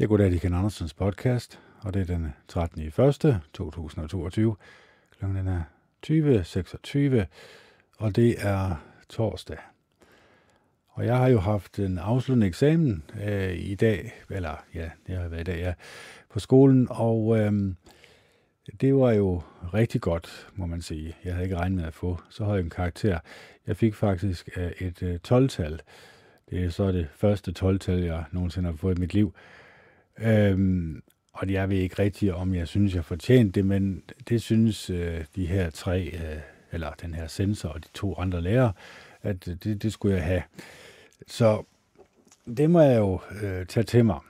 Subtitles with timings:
[0.00, 2.82] Jeg går der Ken Andersens podcast, og det er den øh, 13.
[2.82, 3.40] i 1.
[3.52, 4.56] 2022.
[5.18, 5.62] Klokken er
[6.06, 7.24] 20.26,
[7.98, 9.56] og det er torsdag.
[10.88, 15.28] Og jeg har jo haft en afsluttende eksamen øh, i dag, eller ja, det har
[15.28, 15.74] været i dag, ja,
[16.30, 17.52] på skolen, og øh,
[18.80, 19.42] det var jo
[19.74, 21.16] rigtig godt, må man sige.
[21.24, 23.18] Jeg havde ikke regnet med at få så høj en karakter.
[23.66, 25.80] Jeg fik faktisk øh, et øh, 12-tal.
[26.50, 29.34] Det er så det første 12-tal, jeg nogensinde har fået i mit liv.
[30.18, 34.90] Øhm, og jeg ved ikke rigtigt, om jeg synes, jeg fortjente det, men det synes
[34.90, 36.40] øh, de her tre, øh,
[36.72, 38.72] eller den her sensor og de to andre lærere,
[39.22, 40.42] at øh, det, det skulle jeg have.
[41.26, 41.62] Så
[42.56, 44.20] det må jeg jo øh, tage til mig.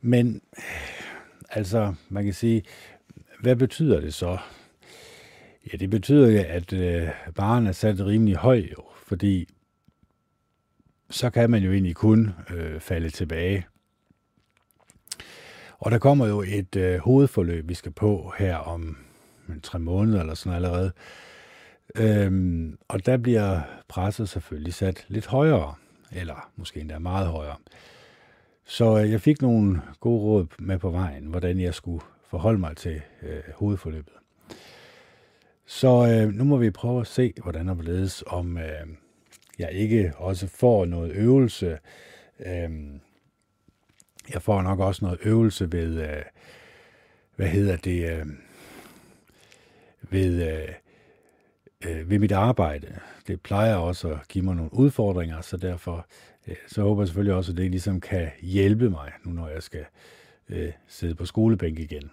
[0.00, 0.42] Men
[1.50, 2.62] altså, man kan sige,
[3.40, 4.38] hvad betyder det så?
[5.72, 9.48] Ja, det betyder jo, at øh, barnet er sat rimelig høj, jo, fordi
[11.10, 13.66] så kan man jo egentlig kun øh, falde tilbage.
[15.80, 18.96] Og der kommer jo et øh, hovedforløb, vi skal på her om
[19.48, 20.92] en, tre måneder eller sådan allerede.
[21.94, 25.74] Øhm, og der bliver presset selvfølgelig sat lidt højere,
[26.12, 27.56] eller måske endda meget højere.
[28.64, 32.76] Så øh, jeg fik nogle gode råd med på vejen, hvordan jeg skulle forholde mig
[32.76, 34.14] til øh, hovedforløbet.
[35.66, 38.86] Så øh, nu må vi prøve at se, hvordan der ledes, om øh,
[39.58, 41.78] jeg ikke også får noget øvelse.
[42.46, 42.70] Øh,
[44.34, 46.22] jeg får nok også noget øvelse ved, øh,
[47.36, 48.26] hvad hedder det, øh,
[50.10, 50.68] ved, øh,
[51.86, 52.98] øh, ved mit arbejde.
[53.26, 56.06] Det plejer også at give mig nogle udfordringer, så derfor
[56.48, 59.62] øh, så håber jeg selvfølgelig også, at det ligesom kan hjælpe mig, nu når jeg
[59.62, 59.84] skal
[60.48, 62.10] øh, sidde på skolebænk igen.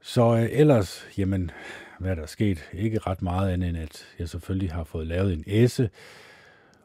[0.00, 1.50] Så øh, ellers, jamen,
[1.98, 2.70] hvad er der sket?
[2.72, 5.90] Ikke ret meget andet, end at jeg selvfølgelig har fået lavet en esse,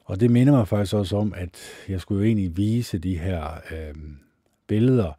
[0.03, 1.59] og det minder mig faktisk også om, at
[1.89, 3.95] jeg skulle jo egentlig vise de her øh,
[4.67, 5.13] billeder.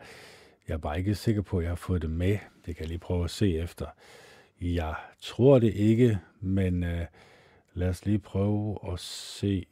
[0.69, 2.39] Jeg er bare ikke sikker på, at jeg har fået det med.
[2.67, 3.87] Det kan jeg lige prøve at se efter.
[4.61, 7.07] Jeg tror det ikke, men øh,
[7.75, 9.67] lad os lige prøve at se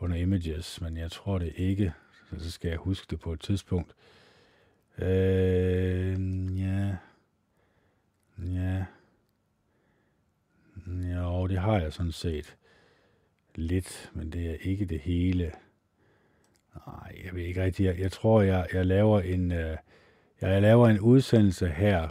[0.00, 1.92] under images, men jeg tror det ikke.
[2.38, 3.94] Så skal jeg huske det på et tidspunkt.
[4.98, 6.18] Øh,
[6.60, 6.96] ja.
[8.38, 8.84] Ja.
[10.86, 12.56] Jo, det har jeg sådan set
[13.54, 15.52] lidt, men det er ikke det hele.
[16.86, 17.86] Nej, jeg ved ikke rigtigt.
[17.86, 19.76] Jeg, jeg tror, jeg, jeg laver en øh,
[20.40, 22.08] jeg laver en udsendelse her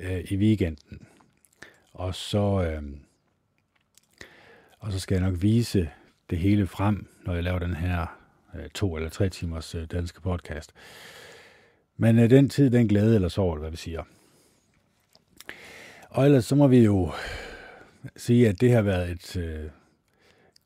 [0.00, 1.06] øh, i weekenden.
[1.92, 2.82] Og så øh,
[4.84, 5.90] og så skal jeg nok vise
[6.30, 8.18] det hele frem, når jeg laver den her
[8.54, 10.72] øh, to eller tre timers øh, danske podcast.
[11.96, 14.02] Men øh, den tid, den glæde eller sorg, hvad vi siger.
[16.10, 17.12] Og ellers så må vi jo
[18.16, 19.70] sige, at det har været et øh,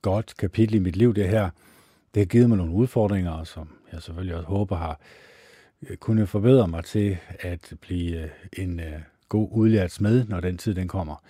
[0.03, 1.51] godt kapitel i mit liv, det her.
[2.15, 5.01] Det har givet mig nogle udfordringer, som jeg selvfølgelig også håber har
[5.83, 10.59] øh, kunne forbedre mig til at blive øh, en øh, god udlært smed, når den
[10.59, 11.23] tid den kommer.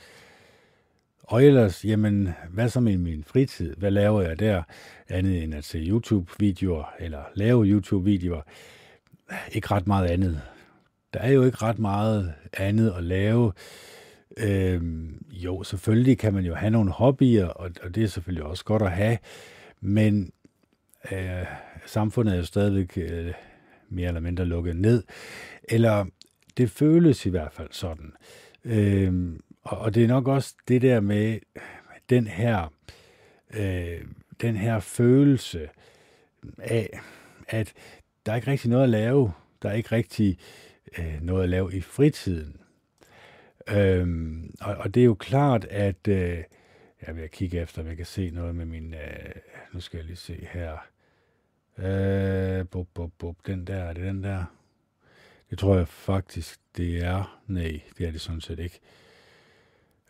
[1.23, 3.75] Og ellers, jamen, hvad så med min fritid?
[3.77, 4.63] Hvad laver jeg der?
[5.09, 8.43] Andet end at se YouTube-videoer, eller lave YouTube-videoer.
[9.53, 10.41] Ikke ret meget andet.
[11.15, 13.53] Der er jo ikke ret meget andet at lave.
[14.39, 18.65] Øhm, jo, selvfølgelig kan man jo have nogle hobbyer, og, og det er selvfølgelig også
[18.65, 19.19] godt at have,
[19.81, 20.33] men
[21.13, 21.47] øh,
[21.87, 23.33] samfundet er jo stadigvæk øh,
[23.89, 25.03] mere eller mindre lukket ned.
[25.69, 26.07] Eller
[26.57, 28.13] det føles i hvert fald sådan.
[28.65, 31.39] Øhm, og, og det er nok også det der med
[32.11, 32.73] den her,
[33.55, 34.01] øh,
[34.41, 35.69] den her følelse
[36.59, 37.01] af,
[37.49, 37.73] at
[38.27, 39.33] der er ikke rigtig noget at lave.
[39.63, 40.39] Der er ikke rigtig
[40.99, 42.57] øh, noget at lave i fritiden.
[43.77, 46.39] Øhm, og, og det er jo klart, at øh,
[47.07, 48.95] jeg vil kigge efter, om jeg kan se noget med min...
[48.95, 49.35] Øh,
[49.73, 50.77] nu skal jeg lige se her.
[51.79, 54.45] Øh, bup, bup, bup, den der, er det den der?
[55.51, 57.41] Det tror jeg faktisk, det er.
[57.47, 58.81] Nej, det er det sådan set ikke.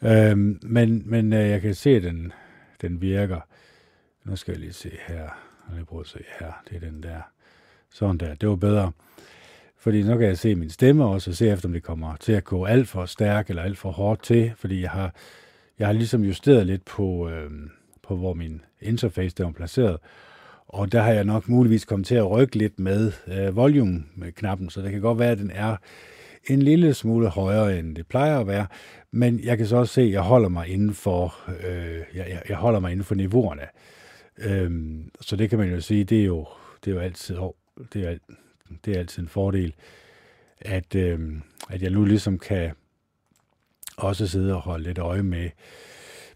[0.03, 2.33] Øhm, men men øh, jeg kan se, at den,
[2.81, 3.41] den virker.
[4.25, 5.29] Nu skal jeg lige se her.
[5.77, 6.63] Jeg prøve at se her.
[6.69, 7.21] Det er den der.
[7.91, 8.35] Sådan der.
[8.35, 8.93] Det var bedre.
[9.89, 12.33] Fordi nu kan jeg se min stemme også, og se efter, om det kommer til
[12.33, 15.15] at gå alt for stærkt eller alt for hårdt til, fordi jeg har,
[15.79, 17.51] jeg har ligesom justeret lidt på, øh,
[18.03, 19.97] på hvor min interface der er placeret.
[20.67, 24.83] Og der har jeg nok muligvis kommet til at rykke lidt med øh, volume-knappen, så
[24.83, 25.77] det kan godt være, at den er
[26.49, 28.67] en lille smule højere, end det plejer at være.
[29.11, 31.35] Men jeg kan så også se, at jeg holder mig inden for,
[31.69, 33.67] øh, jeg, jeg holder mig inden for niveauerne.
[34.39, 36.47] Øhm, så det kan man jo sige, det er jo,
[36.85, 37.37] det er jo altid,
[37.93, 38.17] det er,
[38.85, 39.75] det er altid en fordel,
[40.61, 41.21] at, øh,
[41.71, 42.73] at jeg nu ligesom kan
[43.97, 45.51] også sidde og holde lidt øje med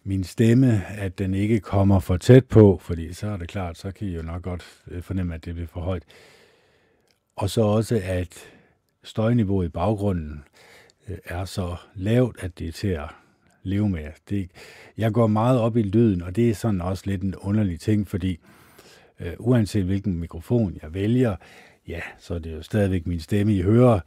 [0.05, 3.91] min stemme, at den ikke kommer for tæt på, fordi så er det klart, så
[3.91, 6.03] kan I jo nok godt øh, fornemme, at det bliver for højt.
[7.37, 8.51] og så også, at
[9.03, 10.45] støjniveauet i baggrunden
[11.09, 13.09] øh, er så lavt, at det er til at
[13.63, 14.09] leve med.
[14.29, 14.51] Det,
[14.97, 18.09] jeg går meget op i lyden, og det er sådan også lidt en underlig ting,
[18.09, 18.39] fordi
[19.21, 21.37] øh, uanset hvilken mikrofon jeg vælger,
[21.89, 24.01] ja, så er det jo stadigvæk min stemme, I hører,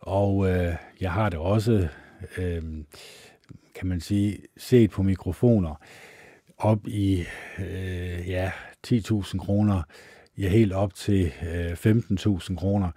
[0.00, 1.88] og øh, jeg har det også,
[2.38, 2.62] øh,
[3.74, 5.74] kan man sige, set på mikrofoner
[6.58, 7.24] op i
[7.58, 8.50] øh, ja,
[8.86, 9.82] 10.000 kroner,
[10.38, 12.90] ja, helt op til øh, 15.000 kroner.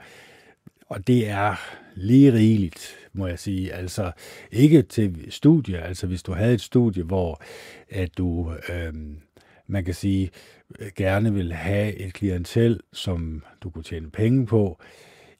[0.89, 1.55] Og det er
[1.95, 3.73] lige rigeligt, må jeg sige.
[3.73, 4.11] Altså
[4.51, 7.41] ikke til studie, altså hvis du havde et studie, hvor
[7.89, 8.93] at du, øh,
[9.67, 10.29] man kan sige,
[10.79, 14.79] øh, gerne vil have et klientel, som du kunne tjene penge på,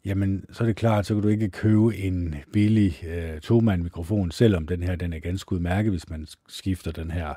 [0.06, 4.32] jamen så er det klart, så kan du ikke købe en billig øh, tomand mikrofon,
[4.32, 7.34] selvom den her den er ganske udmærket, hvis man skifter den her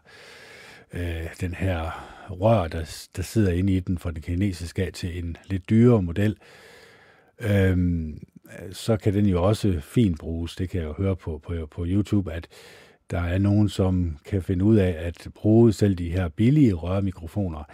[0.95, 1.91] øh, den her
[2.31, 6.03] rør, der, der sidder inde i den fra den kinesiske af til en lidt dyrere
[6.03, 6.37] model.
[7.41, 8.23] Øhm,
[8.73, 10.57] så kan den jo også fint bruges.
[10.57, 12.49] Det kan jeg jo høre på, på, på YouTube, at
[13.11, 17.65] der er nogen, som kan finde ud af at bruge selv de her billige rørmikrofoner.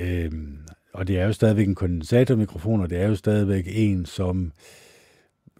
[0.00, 0.58] Øhm,
[0.92, 4.52] og det er jo stadigvæk en kondensatormikrofon, og det er jo stadigvæk en, som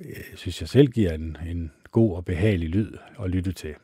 [0.00, 2.93] jeg øh, synes jeg selv giver en, en god og behagelig lyd
[3.25, 3.75] at lytte til.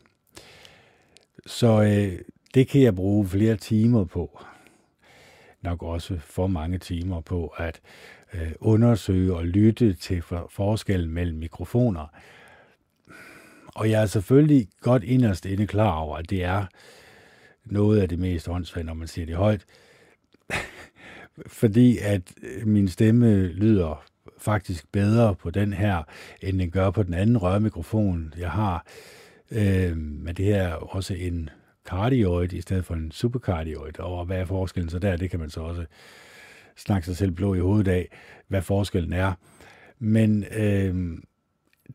[1.46, 2.18] Så øh,
[2.54, 4.40] det kan jeg bruge flere timer på.
[5.62, 7.80] Nok også for mange timer på at
[8.34, 12.06] øh, undersøge og lytte til for, forskellen mellem mikrofoner.
[13.74, 16.66] Og jeg er selvfølgelig godt inderst inde klar over, at det er
[17.64, 19.64] noget af det mest åndssvagt, når man siger det højt.
[21.46, 24.04] Fordi at øh, min stemme lyder
[24.38, 26.02] faktisk bedre på den her,
[26.42, 28.86] end den gør på den anden rørmikrofon, jeg har.
[29.50, 31.50] Øh, men det her er også en
[31.88, 34.00] cardioid i stedet for en supercardioid.
[34.00, 35.16] Og hvad er forskellen så der?
[35.16, 35.84] Det kan man så også
[36.76, 38.08] snakke sig selv blå i hovedet af,
[38.48, 39.32] hvad forskellen er.
[39.98, 41.18] Men øh,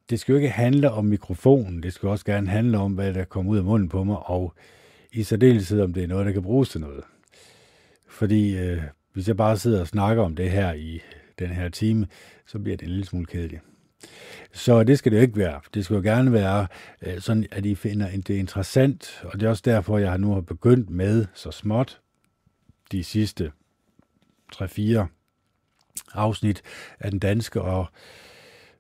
[0.09, 3.23] det skal jo ikke handle om mikrofonen, det skal også gerne handle om, hvad der
[3.23, 4.53] kommer ud af munden på mig, og
[5.11, 7.03] i særdeleshed om det er noget, der kan bruges til noget.
[8.07, 8.81] Fordi øh,
[9.13, 11.01] hvis jeg bare sidder og snakker om det her i
[11.39, 12.07] den her time,
[12.45, 13.61] så bliver det en lille smule kedeligt.
[14.53, 15.61] Så det skal det jo ikke være.
[15.73, 16.67] Det skal jo gerne være
[17.01, 20.41] øh, sådan, at I finder det interessant, og det er også derfor, jeg nu har
[20.41, 22.01] begyndt med så småt
[22.91, 23.51] de sidste
[24.55, 25.05] 3-4
[26.13, 26.61] afsnit
[26.99, 27.87] af den danske, og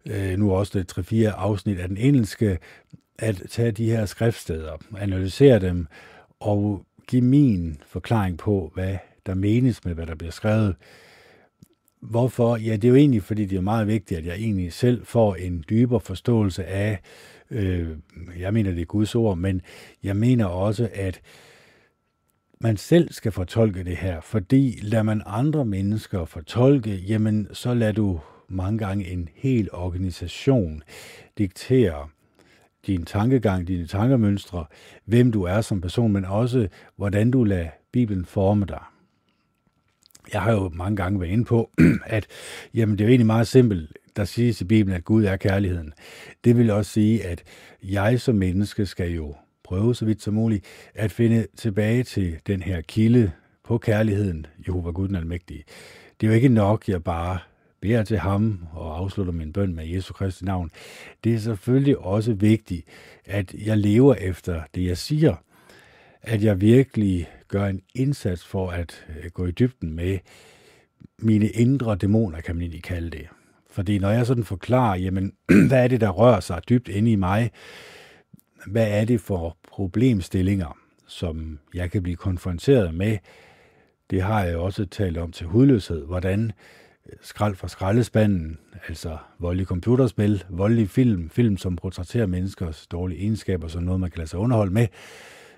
[0.09, 2.57] øh, nu også det 3-4 afsnit af den engelske,
[3.19, 5.87] at tage de her skriftsteder, analysere dem,
[6.39, 10.75] og give min forklaring på, hvad der menes med, hvad der bliver skrevet.
[12.01, 12.57] Hvorfor?
[12.57, 15.35] Ja, det er jo egentlig, fordi det er meget vigtigt, at jeg egentlig selv får
[15.35, 16.99] en dybere forståelse af,
[17.51, 17.89] øh,
[18.39, 19.61] jeg mener, det er Guds ord, men
[20.03, 21.21] jeg mener også, at
[22.59, 27.91] man selv skal fortolke det her, fordi lader man andre mennesker fortolke, jamen så lader
[27.91, 30.83] du mange gange en hel organisation
[31.37, 32.09] dikterer
[32.87, 34.65] din tankegang, dine tankemønstre,
[35.05, 38.83] hvem du er som person, men også hvordan du lader Bibelen forme dig.
[40.33, 41.71] Jeg har jo mange gange været inde på,
[42.05, 42.27] at
[42.73, 43.97] jamen, det er jo egentlig meget simpelt.
[44.15, 45.93] Der siges i Bibelen, at Gud er kærligheden.
[46.43, 47.43] Det vil også sige, at
[47.83, 52.61] jeg som menneske skal jo prøve så vidt som muligt at finde tilbage til den
[52.61, 53.31] her kilde
[53.63, 55.63] på kærligheden, Jehova Gud den Almægtige.
[56.21, 57.39] Det er jo ikke nok, jeg bare
[57.85, 60.71] beder til ham og afslutter min bøn med Jesu Kristi navn.
[61.23, 62.85] Det er selvfølgelig også vigtigt,
[63.25, 65.35] at jeg lever efter det, jeg siger.
[66.21, 70.19] At jeg virkelig gør en indsats for at øh, gå i dybden med
[71.19, 73.27] mine indre dæmoner, kan man egentlig kalde det.
[73.69, 75.33] Fordi når jeg sådan forklarer, jamen,
[75.67, 77.51] hvad er det, der rører sig dybt inde i mig,
[78.67, 80.77] hvad er det for problemstillinger,
[81.07, 83.17] som jeg kan blive konfronteret med,
[84.09, 86.51] det har jeg også talt om til hudløshed, hvordan
[87.21, 88.57] skrald fra skraldespanden,
[88.87, 94.17] altså voldelige computerspil, voldelige film, film som portrætterer menneskers dårlige egenskaber, som noget man kan
[94.17, 94.87] lade sig underholde med,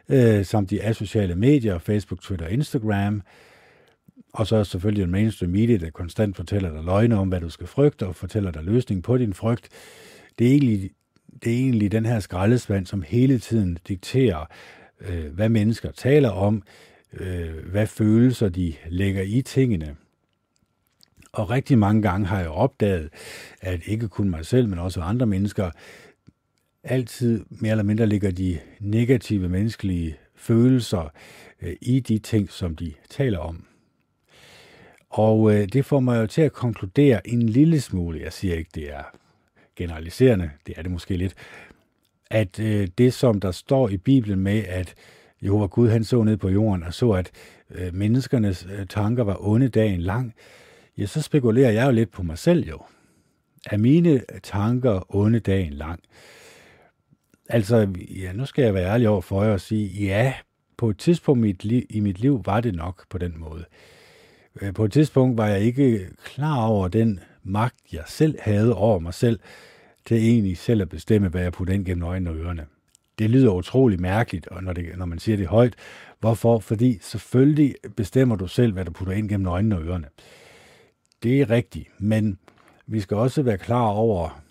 [0.10, 3.22] øh, samt de asociale medier, Facebook, Twitter, Instagram,
[4.34, 7.50] og så er selvfølgelig en mainstream media, der konstant fortæller dig løgne om, hvad du
[7.50, 9.70] skal frygte, og fortæller dig løsning på din frygt.
[10.39, 10.92] Det er egentlig,
[11.44, 14.46] det er egentlig den her skraldespand, som hele tiden dikterer,
[15.01, 16.63] øh, hvad mennesker taler om,
[17.13, 19.96] øh, hvad følelser de lægger i tingene.
[21.38, 23.10] Og rigtig mange gange har jeg opdaget,
[23.62, 25.72] at ikke kun mig selv, men også andre mennesker,
[26.84, 31.12] altid mere eller mindre ligger de negative menneskelige følelser
[31.62, 33.65] øh, i de ting, som de taler om.
[35.10, 38.72] Og øh, det får mig jo til at konkludere en lille smule, jeg siger ikke,
[38.75, 39.03] det er
[39.75, 41.34] generaliserende, det er det måske lidt,
[42.32, 44.94] at øh, det, som der står i Bibelen med, at
[45.44, 47.32] Jehova Gud han så ned på jorden og så, at
[47.94, 50.34] menneskernes tanker var onde dagen lang,
[50.98, 52.82] ja, så spekulerer jeg jo lidt på mig selv jo.
[53.66, 56.00] Er mine tanker onde dagen lang?
[57.50, 57.88] Altså,
[58.22, 60.34] ja, nu skal jeg være ærlig over for jer og sige, ja,
[60.77, 63.66] på et tidspunkt i mit, liv, i mit liv var det nok på den måde.
[64.62, 69.00] Øh, på et tidspunkt var jeg ikke klar over den magt, jeg selv havde over
[69.00, 69.39] mig selv,
[70.06, 72.66] til egentlig selv at bestemme, hvad jeg putter ind gennem øjnene og ørerne.
[73.20, 75.75] Det lyder utrolig mærkeligt, og når, det, når man siger det højt.
[76.20, 76.60] Hvorfor?
[76.60, 80.08] Fordi selvfølgelig bestemmer du selv, hvad du putter ind gennem øjnene og ørerne.
[81.24, 82.39] Det er rigtigt, men
[82.88, 84.41] vi skal også være klar over,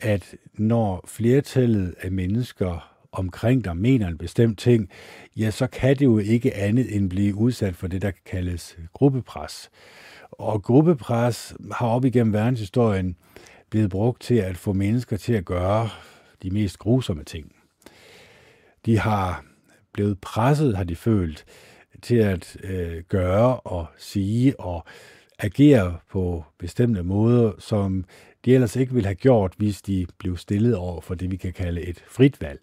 [0.00, 4.90] at når flertallet af mennesker omkring dig mener en bestemt ting,
[5.36, 9.70] ja, så kan det jo ikke andet end blive udsat for det, der kaldes gruppepres.
[10.30, 13.16] Og gruppepres har op igennem verdenshistorien
[13.70, 15.88] blevet brugt til at få mennesker til at gøre
[16.42, 17.52] de mest grusomme ting.
[18.86, 19.44] De har
[19.92, 21.44] blevet presset, har de følt,
[22.02, 24.84] til at øh, gøre og sige og
[25.38, 28.04] agerer på bestemte måder, som
[28.44, 31.52] de ellers ikke ville have gjort, hvis de blev stillet over for det, vi kan
[31.52, 32.60] kalde et frit valg.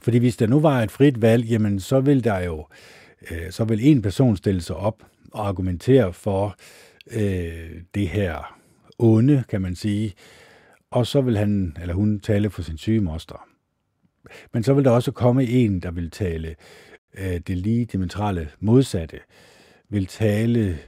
[0.00, 2.66] Fordi hvis der nu var et frit valg, jamen så vil der jo,
[3.30, 6.56] øh, så vil en person stille sig op og argumentere for
[7.10, 8.58] øh, det her
[8.98, 10.14] onde, kan man sige,
[10.90, 13.48] og så vil han eller hun tale for sin syge moster.
[14.52, 16.56] Men så vil der også komme en, der vil tale
[17.18, 19.18] øh, det lige dimensionale modsatte,
[19.92, 20.78] vil tale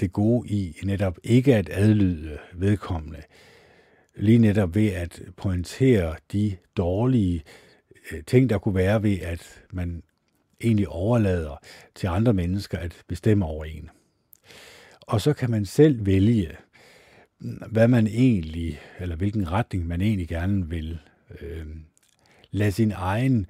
[0.00, 3.22] det gode i netop ikke at adlyde vedkommende,
[4.16, 7.42] lige netop ved at pointere de dårlige
[8.12, 10.02] øh, ting, der kunne være ved, at man
[10.60, 11.56] egentlig overlader
[11.94, 13.90] til andre mennesker at bestemme over en.
[15.00, 16.56] Og så kan man selv vælge,
[17.40, 20.98] mm, hvad man egentlig, eller hvilken retning man egentlig gerne vil
[21.40, 21.66] øh,
[22.50, 23.46] lade sin egen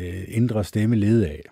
[0.00, 1.42] øh, indre stemme lede af.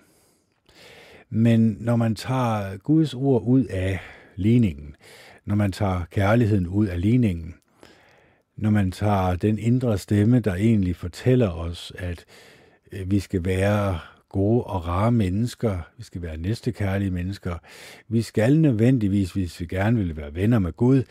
[1.31, 4.01] Men når man tager Guds ord ud af
[4.37, 4.97] ligningen,
[5.45, 7.55] når man tager kærligheden ud af ligningen,
[8.57, 12.25] når man tager den indre stemme, der egentlig fortæller os, at
[12.93, 17.55] øh, vi skal være gode og rare mennesker, vi skal være næstekærlige mennesker,
[18.09, 21.03] vi skal nødvendigvis, hvis vi gerne vil være venner med Gud,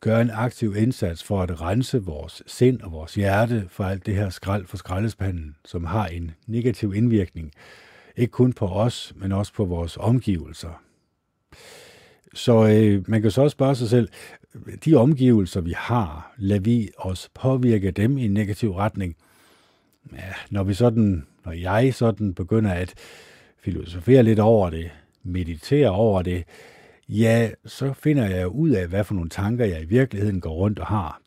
[0.00, 4.14] gøre en aktiv indsats for at rense vores sind og vores hjerte for alt det
[4.14, 7.52] her skrald for skraldespanden, som har en negativ indvirkning,
[8.16, 10.82] ikke kun på os, men også på vores omgivelser.
[12.34, 14.08] Så øh, man kan så også spørge sig selv,
[14.84, 19.16] de omgivelser, vi har, lader vi os påvirke dem i en negativ retning?
[20.12, 22.94] Ja, når vi sådan, når jeg sådan begynder at
[23.58, 24.90] filosofere lidt over det,
[25.22, 26.44] meditere over det,
[27.08, 30.78] ja, så finder jeg ud af, hvad for nogle tanker jeg i virkeligheden går rundt
[30.78, 31.20] og har.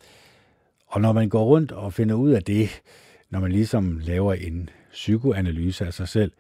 [0.88, 2.82] Og når man går rundt og finder ud af det,
[3.30, 6.32] når man ligesom laver en psykoanalyse af sig selv,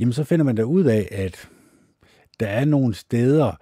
[0.00, 1.48] jamen så finder man da ud af, at
[2.40, 3.52] der er nogle steder,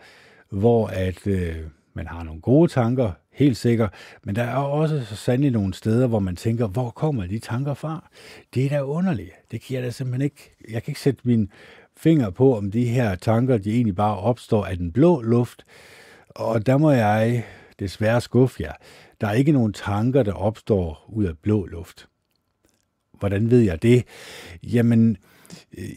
[0.50, 1.56] hvor at øh,
[1.94, 6.06] man har nogle gode tanker, helt sikkert, men der er også så sandelig nogle steder,
[6.06, 8.10] hvor man tænker, hvor kommer de tanker fra?
[8.54, 9.30] Det er da underligt.
[9.50, 11.50] Det kan jeg da simpelthen ikke, jeg kan ikke sætte min
[11.96, 15.64] finger på, om de her tanker, de egentlig bare opstår af den blå luft,
[16.28, 17.44] og der må jeg
[17.78, 18.72] desværre skuffe jer.
[19.20, 22.08] Der er ikke nogen tanker, der opstår ud af blå luft.
[23.18, 24.04] Hvordan ved jeg det?
[24.62, 25.16] Jamen,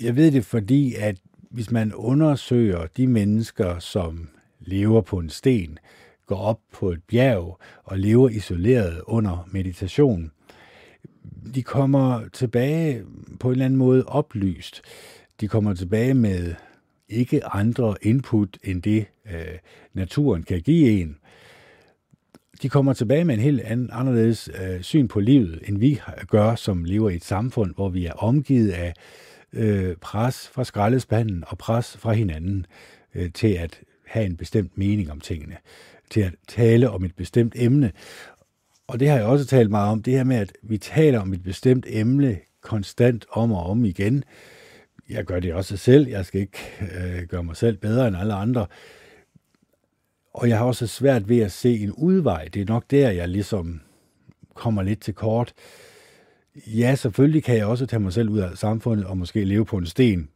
[0.01, 1.17] jeg ved det, fordi at
[1.51, 4.29] hvis man undersøger de mennesker, som
[4.59, 5.79] lever på en sten,
[6.25, 10.31] går op på et bjerg og lever isoleret under meditation,
[11.55, 13.03] de kommer tilbage
[13.39, 14.81] på en eller anden måde oplyst.
[15.41, 16.53] De kommer tilbage med
[17.09, 19.57] ikke andre input end det, øh,
[19.93, 21.17] naturen kan give en.
[22.61, 26.55] De kommer tilbage med en helt anden, anderledes øh, syn på livet, end vi gør,
[26.55, 28.93] som lever i et samfund, hvor vi er omgivet af øh,
[29.53, 32.65] øh, pres fra skraldespanden og pres fra hinanden
[33.15, 35.57] øh, til at have en bestemt mening om tingene,
[36.09, 37.91] til at tale om et bestemt emne.
[38.87, 41.33] Og det har jeg også talt meget om, det her med, at vi taler om
[41.33, 44.23] et bestemt emne konstant om og om igen.
[45.09, 48.33] Jeg gør det også selv, jeg skal ikke øh, gøre mig selv bedre end alle
[48.33, 48.67] andre.
[50.33, 52.45] Og jeg har også svært ved at se en udvej.
[52.53, 53.81] Det er nok der, jeg ligesom
[54.53, 55.53] kommer lidt til kort.
[56.55, 59.77] Ja, selvfølgelig kan jeg også tage mig selv ud af samfundet og måske leve på
[59.77, 60.29] en sten.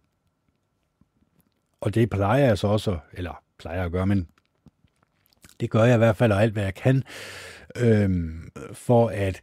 [1.82, 4.28] Og det plejer jeg så også, eller plejer at gøre, men
[5.60, 7.04] det gør jeg i hvert fald og alt, hvad jeg kan,
[7.78, 9.42] øhm, for at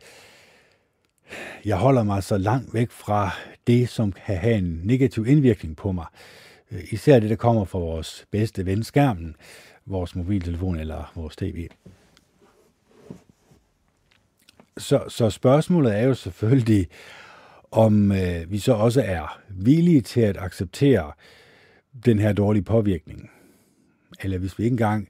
[1.64, 3.30] jeg holder mig så langt væk fra
[3.66, 6.06] det, som kan have en negativ indvirkning på mig.
[6.70, 9.36] Øh, især det, der kommer fra vores bedste ven, skærmen,
[9.86, 11.68] vores mobiltelefon eller vores tv.
[14.78, 16.86] Så, så spørgsmålet er jo selvfølgelig,
[17.70, 21.12] om øh, vi så også er villige til at acceptere
[22.06, 23.30] den her dårlige påvirkning.
[24.20, 25.08] eller hvis vi ikke engang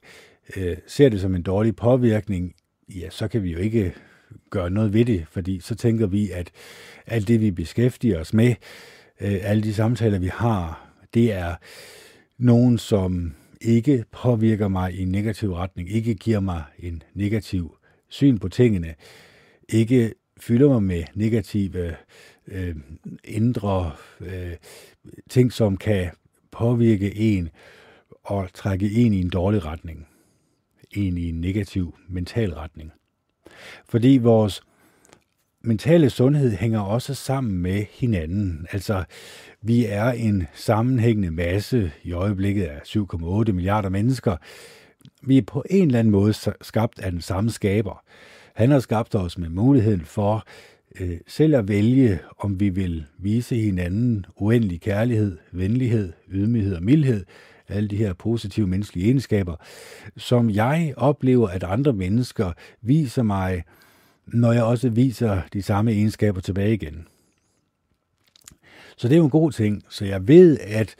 [0.57, 2.55] øh, ser det som en dårlig påvirkning,
[2.89, 3.93] ja, så kan vi jo ikke
[4.49, 6.51] gøre noget ved det, fordi så tænker vi, at
[7.07, 8.55] alt det, vi beskæftiger os med,
[9.21, 11.55] øh, alle de samtaler, vi har, det er
[12.37, 17.77] nogen, som ikke påvirker mig i en negativ retning, ikke giver mig en negativ
[18.09, 18.95] syn på tingene,
[19.69, 21.95] ikke fylder mig med negative
[22.47, 22.75] øh,
[23.23, 23.91] indre
[24.21, 24.53] øh,
[25.29, 26.11] ting, som kan
[26.51, 27.49] påvirke en
[28.23, 30.07] og trække en i en dårlig retning,
[30.91, 32.91] en i en negativ mental retning.
[33.85, 34.61] Fordi vores
[35.61, 38.67] mentale sundhed hænger også sammen med hinanden.
[38.71, 39.03] Altså,
[39.61, 44.37] vi er en sammenhængende masse i øjeblikket af 7,8 milliarder mennesker.
[45.23, 48.03] Vi er på en eller anden måde skabt af den samme skaber.
[48.53, 50.45] Han har skabt os med muligheden for
[50.99, 57.25] øh, selv at vælge, om vi vil vise hinanden uendelig kærlighed, venlighed, ydmyghed og mildhed,
[57.67, 59.55] alle de her positive menneskelige egenskaber,
[60.17, 63.63] som jeg oplever, at andre mennesker viser mig,
[64.27, 67.07] når jeg også viser de samme egenskaber tilbage igen.
[68.97, 69.83] Så det er jo en god ting.
[69.89, 70.95] Så jeg ved, at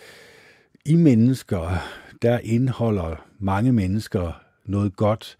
[0.86, 1.78] i mennesker,
[2.22, 5.38] der indeholder mange mennesker noget godt,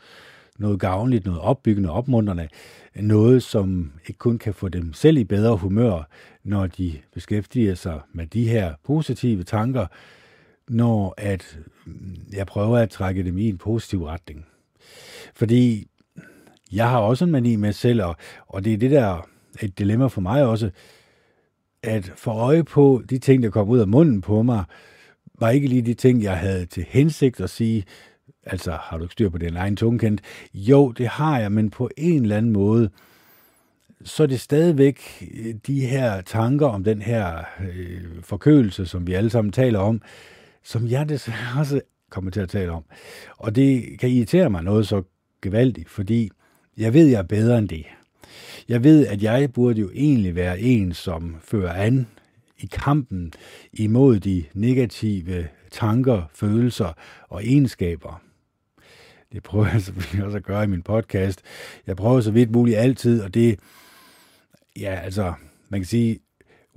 [0.64, 2.48] noget gavnligt, noget opbyggende, opmuntrende,
[2.96, 6.08] noget, som ikke kun kan få dem selv i bedre humør,
[6.44, 9.88] når de beskæftiger sig med de her positive tanker,
[10.70, 14.46] når at mm, jeg prøver at trække dem i en positiv retning.
[15.36, 15.88] Fordi
[16.72, 18.16] jeg har også en mani med selv, og,
[18.48, 19.28] og det er det der
[19.62, 20.70] et dilemma for mig også,
[21.84, 24.64] at få øje på de ting, der kom ud af munden på mig,
[25.40, 27.84] var ikke lige de ting, jeg havde til hensigt at sige,
[28.46, 30.22] altså har du ikke styr på din egen tungkendt?
[30.54, 32.90] Jo, det har jeg, men på en eller anden måde,
[34.04, 35.02] så er det stadigvæk
[35.34, 40.02] øh, de her tanker om den her øh, forkølelse, som vi alle sammen taler om,
[40.64, 42.84] som jeg desværre også kommer til at tale om.
[43.38, 45.04] Og det kan irritere mig noget så
[45.42, 46.32] gevaldigt, fordi
[46.78, 47.86] jeg ved, jeg er bedre end det.
[48.70, 52.08] Jeg ved, at jeg burde jo egentlig være en, som fører an
[52.64, 53.34] i kampen
[53.74, 56.94] imod de negative tanker, følelser
[57.30, 58.22] og egenskaber.
[59.32, 61.42] Det prøver jeg selvfølgelig også at gøre i min podcast.
[61.88, 63.60] Jeg prøver så vidt muligt altid, og det,
[64.80, 65.34] ja, altså,
[65.70, 66.20] man kan sige,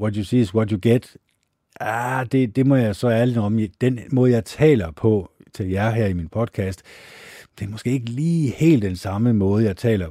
[0.00, 1.16] what you see is what you get.
[1.80, 3.58] Ah, det, det må jeg så ærligt om.
[3.80, 6.82] Den måde, jeg taler på til jer her i min podcast,
[7.58, 10.08] det er måske ikke lige helt den samme måde, jeg taler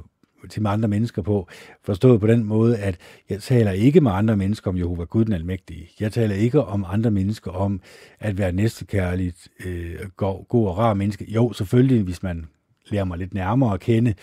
[0.50, 1.48] til andre mennesker på.
[1.84, 2.96] Forstået på den måde, at
[3.30, 5.88] jeg taler ikke med andre mennesker om Jehova Gud den Almægtige.
[6.00, 7.80] Jeg taler ikke om andre mennesker om
[8.20, 11.24] at være næstekærligt, øh, god, god og rar menneske.
[11.28, 12.46] Jo, selvfølgelig, hvis man
[12.90, 14.14] lærer mig lidt nærmere at kende.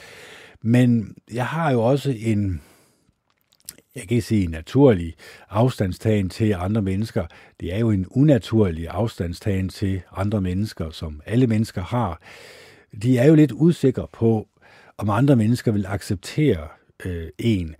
[0.61, 2.61] Men jeg har jo også en,
[3.95, 5.13] jeg kan ikke sige naturlig
[5.49, 7.25] afstandstagen til andre mennesker.
[7.59, 12.21] Det er jo en unaturlig afstandstagen til andre mennesker, som alle mennesker har.
[13.03, 14.47] De er jo lidt usikre på,
[14.97, 16.67] om andre mennesker vil acceptere
[17.05, 17.75] øh, en.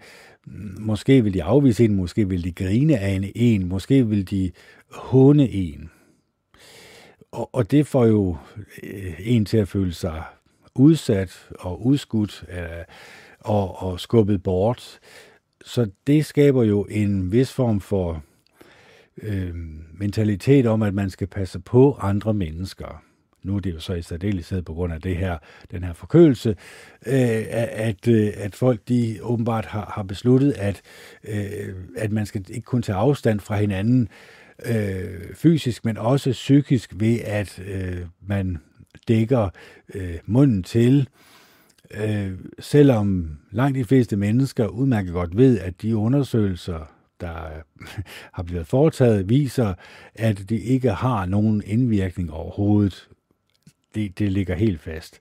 [0.79, 4.51] Måske vil de afvise en, måske vil de grine af en, en måske vil de
[4.91, 5.89] håne en.
[7.31, 8.37] Og, og det får jo
[8.83, 10.23] øh, en til at føle sig
[10.75, 12.85] udsat og udskudt øh,
[13.39, 14.99] og, og skubbet bort.
[15.65, 18.23] Så det skaber jo en vis form for
[19.21, 19.55] øh,
[19.93, 23.03] mentalitet om, at man skal passe på andre mennesker
[23.43, 25.37] nu er det jo så i særdeleshed på grund af det her,
[25.71, 26.49] den her forkølelse,
[27.05, 30.81] øh, at, øh, at folk de åbenbart har, har besluttet, at,
[31.23, 34.09] øh, at man skal ikke kun tage afstand fra hinanden
[34.65, 38.57] øh, fysisk, men også psykisk ved, at øh, man
[39.07, 39.49] dækker
[39.93, 41.07] øh, munden til,
[41.91, 47.33] øh, selvom langt de fleste mennesker udmærket godt ved, at de undersøgelser, der
[48.35, 49.73] har blevet foretaget, viser,
[50.15, 53.09] at det ikke har nogen indvirkning overhovedet
[53.95, 55.19] det, det ligger helt fast.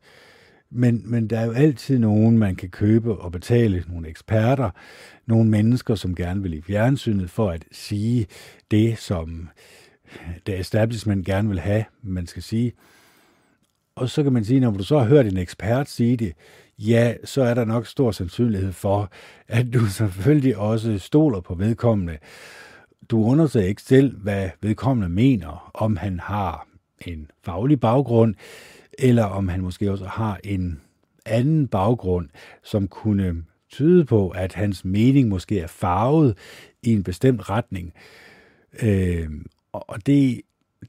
[0.70, 4.70] Men, men der er jo altid nogen, man kan købe og betale, nogle eksperter,
[5.26, 8.26] nogle mennesker, som gerne vil i fjernsynet for at sige
[8.70, 9.48] det, som
[10.46, 12.72] det establishment gerne vil have, man skal sige.
[13.94, 16.32] Og så kan man sige, når du så har hørt en ekspert sige det,
[16.78, 19.12] ja, så er der nok stor sandsynlighed for,
[19.48, 22.18] at du selvfølgelig også stoler på vedkommende.
[23.10, 26.71] Du undersøger ikke selv, hvad vedkommende mener, om han har
[27.06, 28.34] en faglig baggrund,
[28.98, 30.80] eller om han måske også har en
[31.26, 32.28] anden baggrund,
[32.62, 36.36] som kunne tyde på, at hans mening måske er farvet
[36.82, 37.92] i en bestemt retning.
[38.82, 39.28] Øh,
[39.72, 40.40] og det,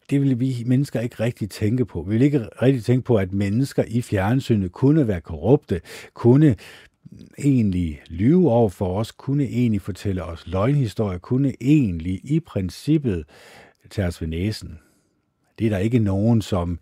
[0.10, 2.02] det vil vi mennesker ikke rigtig tænke på.
[2.02, 5.82] Vi vil ikke rigtig tænke på, at mennesker i fjernsynet kunne være korrupte,
[6.14, 6.56] kunne
[7.38, 13.26] egentlig lyve over for os, kunne egentlig fortælle os løgnhistorier, kunne egentlig i princippet
[13.90, 14.80] tage os ved næsen.
[15.60, 16.80] Det er der ikke nogen, som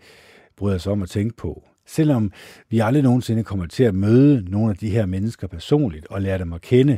[0.58, 1.64] bryder sig om at tænke på.
[1.86, 2.32] Selvom
[2.70, 6.38] vi aldrig nogensinde kommer til at møde nogle af de her mennesker personligt og lære
[6.38, 6.98] dem at kende,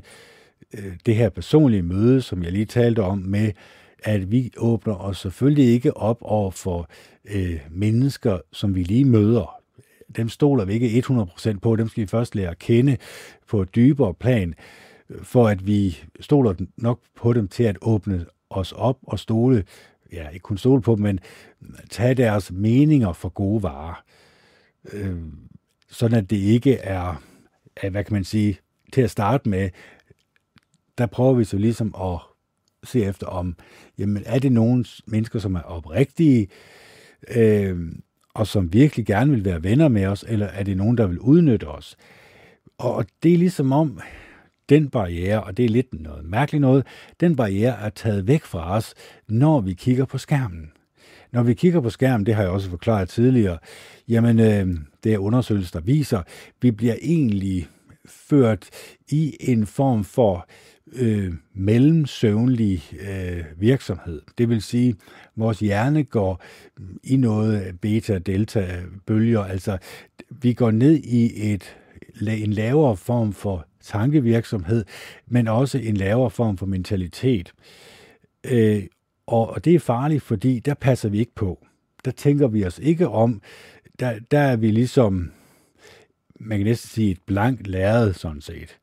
[0.74, 3.52] øh, det her personlige møde, som jeg lige talte om, med
[4.04, 6.90] at vi åbner os selvfølgelig ikke op over for
[7.26, 9.56] øh, mennesker, som vi lige møder.
[10.16, 12.98] Dem stoler vi ikke 100% på, dem skal vi først lære at kende
[13.48, 14.56] på et dybere plan,
[15.10, 19.64] øh, for at vi stoler nok på dem til at åbne os op og stole,
[20.14, 21.20] ja, ikke kun stole på dem, men
[21.90, 24.04] tage deres meninger for gode varer.
[24.94, 25.18] Øh,
[25.90, 27.22] sådan at det ikke er,
[27.76, 28.60] er, hvad kan man sige,
[28.94, 29.70] til at starte med,
[30.98, 32.20] der prøver vi så ligesom at
[32.84, 33.56] se efter om,
[33.98, 36.48] jamen er det nogle mennesker, som er oprigtige,
[37.36, 37.92] øh,
[38.34, 41.20] og som virkelig gerne vil være venner med os, eller er det nogen, der vil
[41.20, 41.98] udnytte os?
[42.78, 44.00] Og det er ligesom om,
[44.74, 46.86] den barriere, og det er lidt noget mærkeligt noget,
[47.20, 48.94] den barriere er taget væk fra os,
[49.28, 50.72] når vi kigger på skærmen.
[51.32, 53.58] Når vi kigger på skærmen, det har jeg også forklaret tidligere,
[54.08, 54.68] jamen øh,
[55.04, 56.22] det er undersøgelser, der viser,
[56.62, 57.68] vi bliver egentlig
[58.06, 58.70] ført
[59.10, 60.48] i en form for
[60.94, 64.22] øh, mellemsøvnlig øh, virksomhed.
[64.38, 64.96] Det vil sige, at
[65.36, 66.44] vores hjerne går
[67.04, 69.78] i noget beta-delta-bølger, altså
[70.30, 71.76] vi går ned i et,
[72.22, 74.86] en lavere form for tankevirksomhed,
[75.28, 77.54] men også en lavere form for mentalitet.
[78.44, 78.84] Øh,
[79.28, 81.66] og, og det er farligt, fordi der passer vi ikke på.
[82.06, 83.42] Der tænker vi os ikke om.
[84.00, 85.32] Der, der er vi ligesom,
[86.40, 88.78] man kan næsten sige, et blankt lærred sådan set.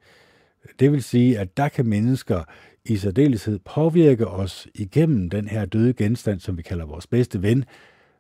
[0.80, 2.44] Det vil sige, at der kan mennesker
[2.84, 7.64] i særdeleshed påvirke os igennem den her døde genstand, som vi kalder vores bedste ven.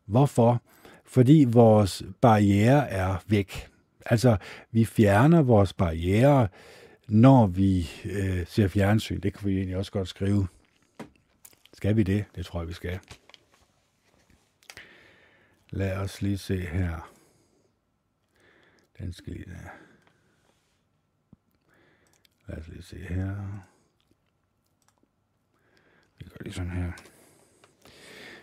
[0.06, 0.62] Hvorfor?
[1.06, 3.69] Fordi vores barriere er væk.
[4.06, 4.36] Altså,
[4.70, 6.48] vi fjerner vores barriere,
[7.08, 9.20] når vi øh, ser fjernsyn.
[9.20, 10.46] Det kan vi egentlig også godt skrive.
[11.74, 12.24] Skal vi det?
[12.34, 13.00] Det tror jeg, vi skal.
[15.70, 17.12] Lad os lige se her.
[18.98, 19.68] Den skal lige der.
[22.46, 23.36] Lad os lige se her.
[26.18, 26.92] Vi gør lige sådan her.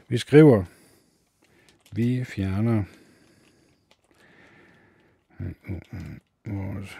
[0.07, 0.65] Vi skriver,
[1.91, 2.83] vi fjerner
[6.45, 6.97] vores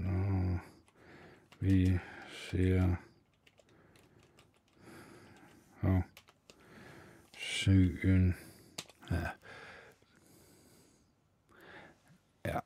[0.00, 0.60] når
[1.60, 1.98] vi
[2.50, 2.94] ser
[5.80, 6.02] og
[7.38, 8.34] søen
[9.10, 9.26] ja.
[12.44, 12.58] ja.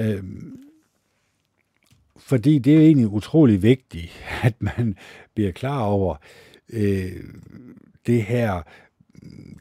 [0.00, 0.64] Øhm,
[2.16, 4.96] fordi det er egentlig utrolig vigtigt, at man
[5.34, 6.16] bliver klar over,
[6.68, 7.24] øh,
[8.06, 8.62] det her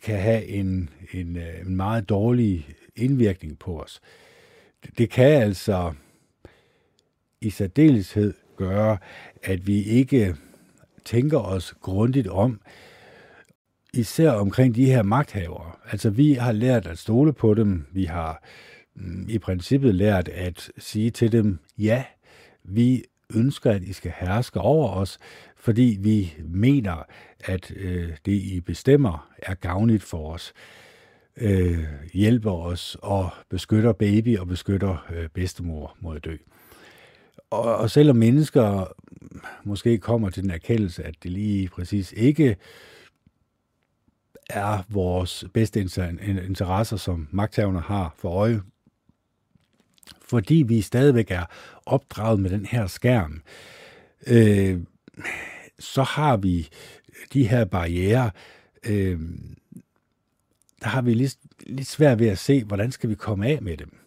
[0.02, 4.02] kan have en, en, øh, en meget dårlig indvirkning på os.
[4.98, 5.94] Det kan altså
[7.42, 8.98] i særdeleshed gøre,
[9.44, 10.36] at vi ikke
[11.06, 12.62] tænker os grundigt om,
[13.94, 15.72] især omkring de her magthavere.
[15.92, 18.44] Altså vi har lært at stole på dem, vi har
[18.96, 22.04] mm, i princippet lært at sige til dem, ja,
[22.64, 23.04] vi
[23.36, 25.18] ønsker, at I skal herske over os,
[25.68, 27.04] fordi vi mener,
[27.40, 30.54] at øh, det, I bestemmer, er gavnligt for os,
[31.38, 36.36] øh, hjælper os og beskytter baby og beskytter øh, bedstemor mod at dø.
[37.50, 38.94] Og, og selvom mennesker
[39.64, 42.56] måske kommer til den erkendelse, at det lige præcis ikke
[44.50, 45.80] er vores bedste
[46.48, 48.62] interesser, som magthaverne har for øje,
[50.22, 51.46] fordi vi stadigvæk er
[51.86, 53.42] opdraget med den her skærm,
[54.28, 54.80] øh,
[55.80, 56.70] så har vi
[57.34, 58.32] de her barriere,
[58.86, 59.20] øh,
[60.82, 61.36] der har vi lidt,
[61.68, 63.98] lidt svært ved at se, hvordan skal vi komme af med dem.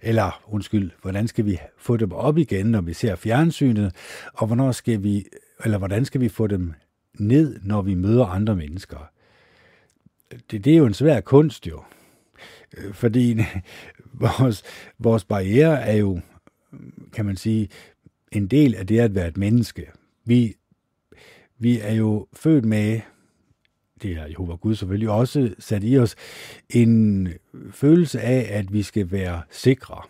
[0.00, 3.94] Eller, undskyld, hvordan skal vi få dem op igen, når vi ser fjernsynet,
[4.34, 5.26] og hvornår skal vi,
[5.64, 6.72] eller hvordan skal vi få dem
[7.18, 9.10] ned, når vi møder andre mennesker.
[10.50, 11.82] Det, det er jo en svær kunst jo,
[12.76, 13.40] øh, fordi
[14.38, 14.62] vores,
[14.98, 16.20] vores barriere er jo,
[17.12, 17.68] kan man sige,
[18.32, 19.86] en del af det at være et menneske.
[20.24, 20.54] Vi,
[21.58, 23.00] vi er jo født med,
[24.02, 26.16] det er Jehova Gud selvfølgelig også sat i os,
[26.70, 27.28] en
[27.70, 30.02] følelse af, at vi skal være sikre.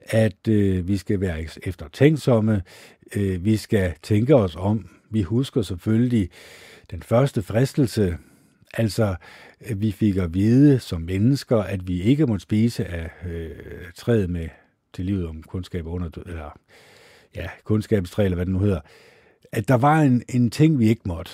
[0.00, 2.62] At øh, vi skal være eftertænksomme.
[3.16, 4.88] Øh, vi skal tænke os om.
[5.10, 6.30] Vi husker selvfølgelig
[6.90, 8.16] den første fristelse,
[8.74, 9.16] altså
[9.76, 13.50] vi fik at vide som mennesker, at vi ikke måtte spise af øh,
[13.96, 14.48] træet med
[14.92, 16.58] til livet om kundskab under, eller
[17.34, 18.80] ja, kundskabstræ, eller hvad det nu hedder,
[19.52, 21.30] at der var en, en ting, vi ikke måtte.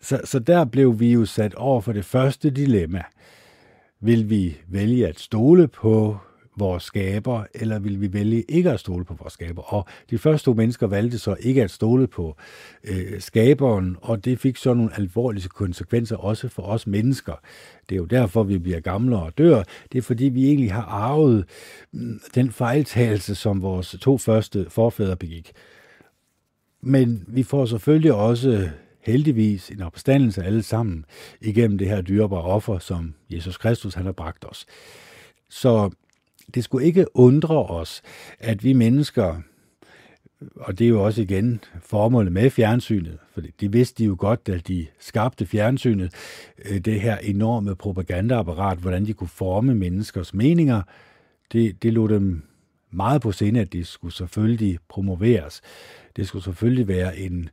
[0.00, 3.02] Så, så der blev vi jo sat over for det første dilemma.
[4.00, 6.16] Vil vi vælge at stole på
[6.56, 9.62] vores skaber, eller vil vi vælge ikke at stole på vores skaber?
[9.62, 12.36] Og de første to mennesker valgte så ikke at stole på
[12.84, 17.34] øh, skaberen, og det fik så nogle alvorlige konsekvenser også for os mennesker.
[17.88, 19.62] Det er jo derfor, vi bliver gamle og dør.
[19.92, 21.44] Det er fordi, vi egentlig har arvet
[21.92, 25.52] mm, den fejltagelse, som vores to første forfædre begik.
[26.82, 31.04] Men vi får selvfølgelig også heldigvis en opstandelse alle sammen
[31.40, 34.66] igennem det her dyrebare offer, som Jesus Kristus han har bragt os.
[35.50, 35.90] Så
[36.54, 38.02] det skulle ikke undre os,
[38.38, 39.40] at vi mennesker,
[40.56, 44.46] og det er jo også igen formålet med fjernsynet, for de vidste de jo godt,
[44.46, 46.12] da de skabte fjernsynet,
[46.64, 50.82] øh, det her enorme propagandaapparat, hvordan de kunne forme menneskers meninger,
[51.52, 52.42] det, det lå dem
[52.90, 55.60] meget på sinde, at det skulle selvfølgelig promoveres.
[56.16, 57.48] Det skulle selvfølgelig være en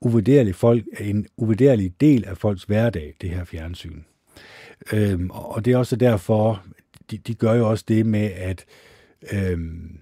[0.00, 4.00] uvurderlig, folk, en uvurderlig del af folks hverdag, det her fjernsyn.
[4.92, 6.64] Øhm, og det er også derfor,
[7.10, 8.64] de, de gør jo også det med at
[9.32, 9.98] øhm,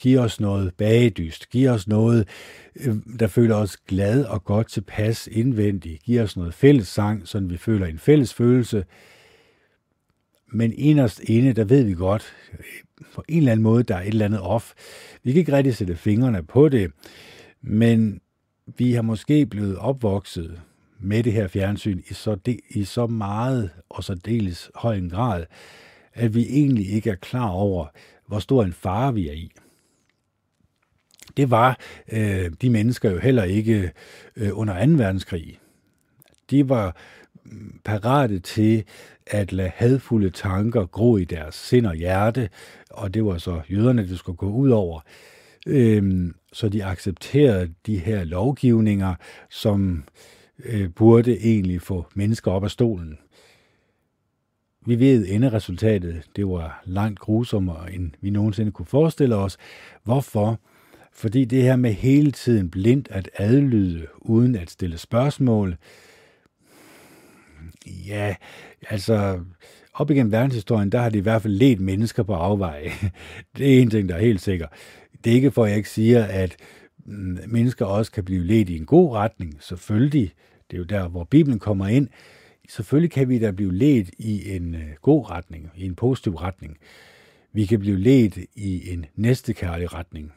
[0.00, 2.28] give os noget bagedyst, give os noget,
[2.76, 7.40] øhm, der føler os glad og godt tilpas indvendigt, give os noget fælles sang, så
[7.40, 8.84] vi føler en fælles følelse.
[10.52, 12.64] Men inderst inde, der ved vi godt, øh,
[13.14, 14.72] på en eller anden måde, der er et eller andet off.
[15.22, 16.92] Vi kan ikke rigtig sætte fingrene på det,
[17.62, 18.20] men
[18.66, 20.60] vi har måske blevet opvokset
[20.98, 25.10] med det her fjernsyn i så, de, i så meget og så dels høj en
[25.10, 25.44] grad,
[26.14, 27.86] at vi egentlig ikke er klar over,
[28.26, 29.52] hvor stor en fare vi er i.
[31.36, 31.78] Det var
[32.12, 33.92] øh, de mennesker jo heller ikke
[34.36, 34.92] øh, under 2.
[34.92, 35.58] verdenskrig.
[36.50, 36.96] De var
[37.44, 38.84] mm, parate til
[39.26, 42.48] at lade hadfulde tanker gro i deres sind og hjerte,
[42.90, 45.00] og det var så jøderne, det skulle gå ud over.
[45.00, 45.37] Øh,
[45.68, 49.14] Øhm, så de accepterede de her lovgivninger,
[49.50, 50.04] som
[50.64, 53.18] øh, burde egentlig få mennesker op af stolen.
[54.86, 59.56] Vi ved, enderesultatet det var langt grusommere, end vi nogensinde kunne forestille os.
[60.04, 60.60] Hvorfor?
[61.12, 65.76] Fordi det her med hele tiden blindt at adlyde, uden at stille spørgsmål,
[68.06, 68.34] ja,
[68.88, 69.40] altså
[69.94, 72.90] op igennem verdenshistorien, der har de i hvert fald let mennesker på afveje.
[73.56, 74.66] Det er en ting, der er helt sikker.
[75.24, 76.56] Det er ikke for, at jeg ikke siger, at
[77.06, 79.56] mm, mennesker også kan blive ledt i en god retning.
[79.60, 80.32] Selvfølgelig,
[80.70, 82.08] det er jo der, hvor Bibelen kommer ind.
[82.68, 86.76] Selvfølgelig kan vi da blive ledt i en øh, god retning, i en positiv retning.
[87.52, 90.32] Vi kan blive ledt i en næstekærlig retning.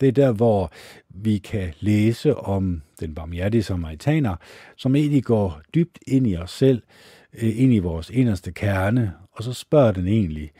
[0.00, 0.72] Det er der, hvor
[1.08, 4.36] vi kan læse om den barmhjertige samaritaner,
[4.76, 6.82] som egentlig går dybt ind i os selv,
[7.32, 10.50] øh, ind i vores inderste kerne, og så spørger den egentlig,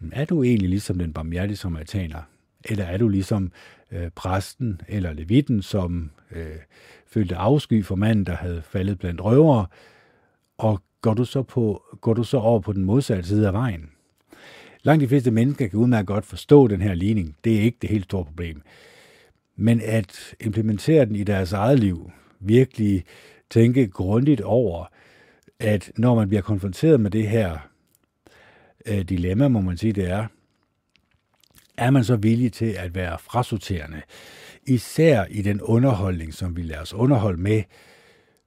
[0.00, 2.22] mm, er du egentlig ligesom den barmhjertige samaritaner?
[2.64, 3.52] Eller er du ligesom
[3.92, 6.56] øh, præsten eller levitten, som øh,
[7.06, 9.66] følte afsky for manden, der havde faldet blandt røvere,
[10.58, 13.90] og går du, så på, går du så over på den modsatte side af vejen?
[14.82, 17.36] Langt de fleste mennesker kan udmærket godt forstå den her ligning.
[17.44, 18.62] Det er ikke det helt store problem.
[19.56, 23.04] Men at implementere den i deres eget liv, virkelig
[23.50, 24.84] tænke grundigt over,
[25.60, 27.58] at når man bliver konfronteret med det her
[28.86, 30.26] øh, dilemma, må man sige, det er,
[31.78, 34.02] er man så villig til at være frasorterende,
[34.66, 37.62] især i den underholdning, som vi lader os underholde med,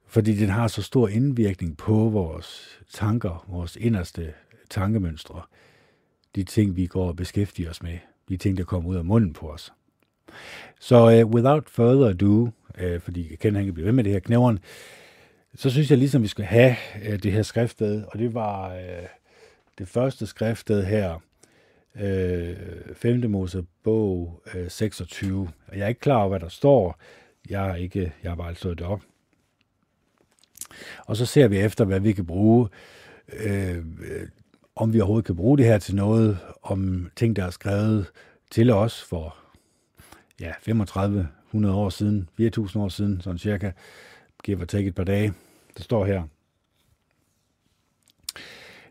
[0.06, 4.32] fordi den har så stor indvirkning på vores tanker, vores inderste
[4.70, 5.42] tankemønstre,
[6.34, 9.32] de ting, vi går og beskæftiger os med, de ting, der kommer ud af munden
[9.32, 9.72] på os.
[10.80, 14.20] Så uh, without further ado, uh, fordi jeg han kan blive ved med det her
[14.20, 14.58] knæveren,
[15.54, 16.76] så synes jeg ligesom, vi skal have
[17.08, 19.06] uh, det her skriftsted, og det var uh,
[19.78, 21.22] det første skriftsted her,
[22.00, 22.56] øh,
[22.94, 23.30] 5.
[23.30, 25.48] Mosebog øh, 26.
[25.68, 27.00] Og jeg er ikke klar over, hvad der står.
[27.50, 29.00] Jeg, er ikke, jeg har bare slået det op.
[31.06, 32.68] Og så ser vi efter, hvad vi kan bruge.
[33.32, 33.84] Øh,
[34.76, 38.06] om vi overhovedet kan bruge det her til noget, om ting, der er skrevet
[38.50, 39.36] til os for
[40.40, 43.70] ja, 3500 år siden, 4000 år siden, sådan cirka,
[44.44, 45.32] giver take et par dage.
[45.76, 46.22] Det står her.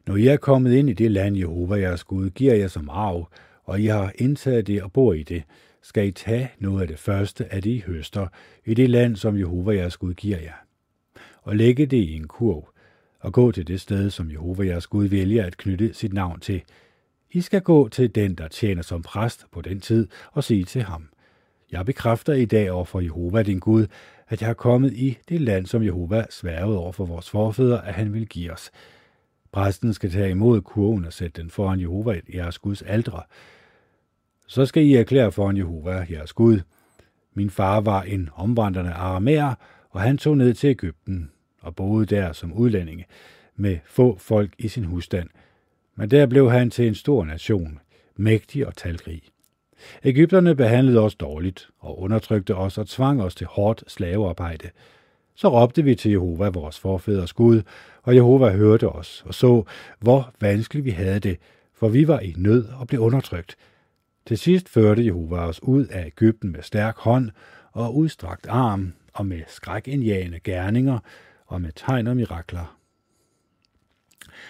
[0.08, 3.30] Når I er kommet ind i det land, Jehova jeres Gud giver jer som arv,
[3.64, 5.44] og I har indtaget det og bor i det,
[5.82, 8.28] skal I tage noget af det første af det, I høster,
[8.66, 10.54] i det land, som Jehova jeres Gud giver jer.
[11.42, 12.70] Og lægge det i en kurv,
[13.20, 16.62] og gå til det sted, som Jehova jeres Gud vælger at knytte sit navn til.
[17.32, 20.84] I skal gå til den, der tjener som præst på den tid, og sige til
[20.84, 21.10] ham,
[21.72, 23.88] Jeg bekræfter i dag over for Jehova din Gud,
[24.28, 27.94] at jeg er kommet i det land, som Jehova sværgede over for vores forfædre, at
[27.94, 28.72] han vil give os.
[29.52, 33.22] Præsten skal tage imod kurven og sætte den foran Jehova, jeres Guds aldre.
[34.48, 36.60] Så skal I erklære foran Jehova, jeres Gud.
[37.34, 39.56] Min far var en omvandrende aramæer,
[39.90, 41.32] og han tog ned til Ægypten
[41.62, 43.06] og boede der som udlændinge
[43.56, 45.30] med få folk i sin husstand.
[45.96, 47.80] Men der blev han til en stor nation,
[48.16, 49.22] mægtig og talrig.
[50.04, 54.70] Ægypterne behandlede os dårligt og undertrykte os og tvang os til hårdt slavearbejde.
[55.38, 57.62] Så råbte vi til Jehova, vores forfædres Gud,
[58.04, 59.64] og Jehova hørte os og så,
[60.00, 61.38] hvor vanskeligt vi havde det,
[61.74, 63.56] for vi var i nød og blev undertrykt.
[64.26, 67.32] Til sidst førte Jehova os ud af Ægypten med stærk hånd
[67.72, 71.00] og udstrakt arm og med skrækindjagende gerninger
[71.46, 72.78] og med tegn og mirakler.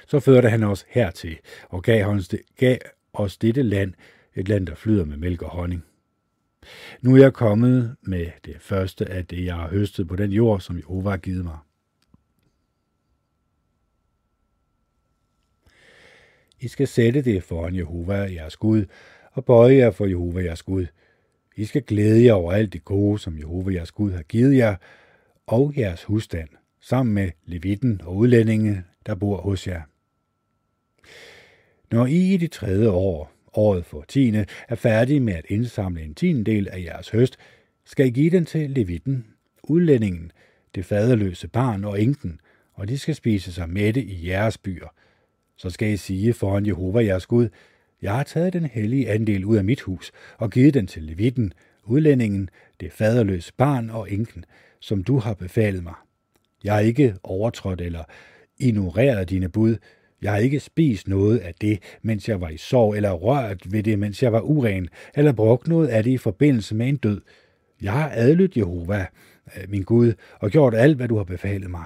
[0.07, 1.37] Så førte han os hertil
[1.69, 2.77] og gav os, gav
[3.13, 3.93] os dette land,
[4.35, 5.83] et land, der flyder med mælk og honning.
[7.01, 10.59] Nu er jeg kommet med det første af det, jeg har høstet på den jord,
[10.59, 11.57] som Jehova har givet mig.
[16.59, 18.85] I skal sætte det foran Jehova, jeres Gud,
[19.31, 20.85] og bøje jer for Jehova, jeres Gud.
[21.55, 24.75] I skal glæde jer over alt det gode, som Jehova, jeres Gud, har givet jer,
[25.47, 26.49] og jeres husstand,
[26.81, 29.81] sammen med levitten og udlændinge, der bor hos jer.
[31.91, 36.15] Når I i det tredje år, året for tiende, er færdige med at indsamle en
[36.15, 37.37] tiendel af jeres høst,
[37.85, 39.25] skal I give den til levitten,
[39.63, 40.31] udlændingen,
[40.75, 42.39] det faderløse barn og enken,
[42.73, 44.87] og de skal spise sig mætte i jeres byer.
[45.57, 47.49] Så skal I sige foran Jehova jeres Gud,
[48.01, 51.53] jeg har taget den hellige andel ud af mit hus og givet den til levitten,
[51.83, 54.45] udlændingen, det faderløse barn og enken,
[54.79, 55.93] som du har befalet mig.
[56.63, 58.03] Jeg har ikke overtrådt eller
[58.57, 59.75] ignoreret dine bud.
[60.21, 63.83] Jeg har ikke spist noget af det, mens jeg var i sorg, eller rørt ved
[63.83, 67.21] det, mens jeg var uren, eller brugt noget af det i forbindelse med en død.
[67.81, 69.05] Jeg har adlydt Jehova,
[69.57, 71.83] øh, min Gud, og gjort alt, hvad du har befalet mig.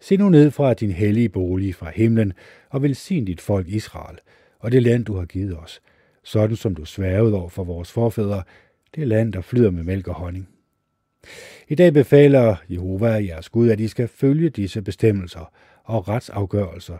[0.00, 2.32] Se nu ned fra din hellige bolig fra himlen,
[2.70, 4.18] og velsign dit folk Israel,
[4.58, 5.80] og det land, du har givet os,
[6.22, 8.42] sådan som du sværgede over for vores forfædre,
[8.94, 10.48] det land, der flyder med mælk og honning.
[11.68, 15.52] I dag befaler Jehova jeres Gud, at I skal følge disse bestemmelser
[15.84, 16.98] og retsafgørelser.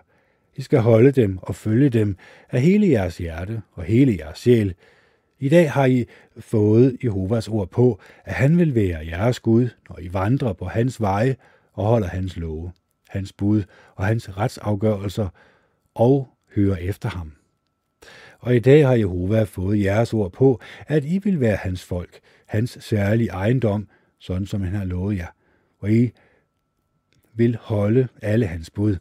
[0.59, 2.17] I skal holde dem og følge dem
[2.51, 4.75] af hele jeres hjerte og hele jeres sjæl.
[5.39, 6.07] I dag har I
[6.39, 11.01] fået Jehovas ord på, at han vil være jeres Gud, når I vandrer på hans
[11.01, 11.37] veje
[11.73, 12.73] og holder hans love,
[13.09, 13.63] hans bud
[13.95, 15.29] og hans retsafgørelser
[15.95, 17.33] og hører efter ham.
[18.39, 22.21] Og i dag har Jehova fået jeres ord på, at I vil være hans folk,
[22.47, 25.29] hans særlige ejendom, sådan som han har lovet jer.
[25.79, 26.11] Og I
[27.35, 28.97] vil holde alle hans bud.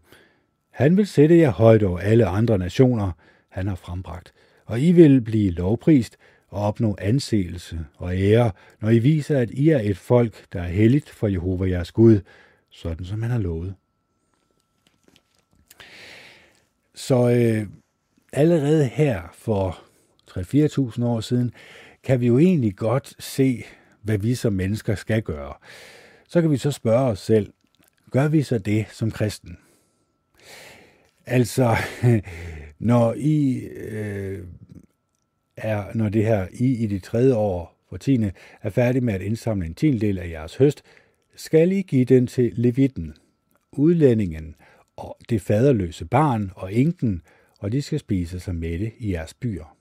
[0.78, 3.12] Han vil sætte jer højt over alle andre nationer,
[3.50, 4.34] han har frembragt.
[4.66, 9.70] Og I vil blive lovprist og opnå anseelse og ære, når I viser, at I
[9.70, 12.20] er et folk, der er helligt for Jehova jeres Gud,
[12.70, 13.76] sådan som han har lovet.
[16.96, 17.68] Så øh,
[18.34, 19.80] allerede her for
[20.32, 21.54] 3-4.000 år siden,
[22.04, 23.64] kan vi jo egentlig godt se,
[24.02, 25.54] hvad vi som mennesker skal gøre.
[26.28, 27.54] Så kan vi så spørge os selv,
[28.12, 29.58] gør vi så det som kristen?
[31.30, 31.76] Altså,
[32.80, 34.44] når I øh,
[35.58, 39.22] er, når det her I i det tredje år for tiende er færdig med at
[39.22, 40.84] indsamle en tiendel af jeres høst,
[41.36, 43.14] skal I give den til levitten,
[43.72, 44.56] udlændingen
[44.98, 47.22] og det faderløse barn og enken,
[47.60, 49.78] og de skal spise sig mætte i jeres byer.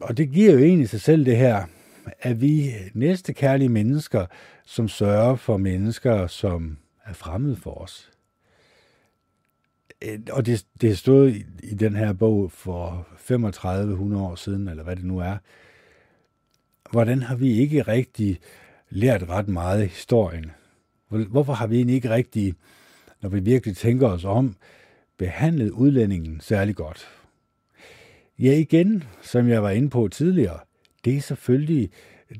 [0.00, 1.64] Og det giver jo egentlig sig selv det her,
[2.20, 4.26] at vi næste kærlige mennesker,
[4.64, 6.78] som sørger for mennesker, som
[7.10, 8.10] er fremmed for os.
[10.02, 14.82] Øh, og det, det stod i, i den her bog for 3500 år siden, eller
[14.82, 15.36] hvad det nu er.
[16.90, 18.40] Hvordan har vi ikke rigtig
[18.90, 20.50] lært ret meget af historien?
[21.08, 22.54] Hvorfor har vi egentlig ikke rigtig,
[23.20, 24.56] når vi virkelig tænker os om,
[25.16, 27.08] behandlet udlændingen særlig godt?
[28.38, 30.58] Ja, igen, som jeg var inde på tidligere,
[31.04, 31.90] det er selvfølgelig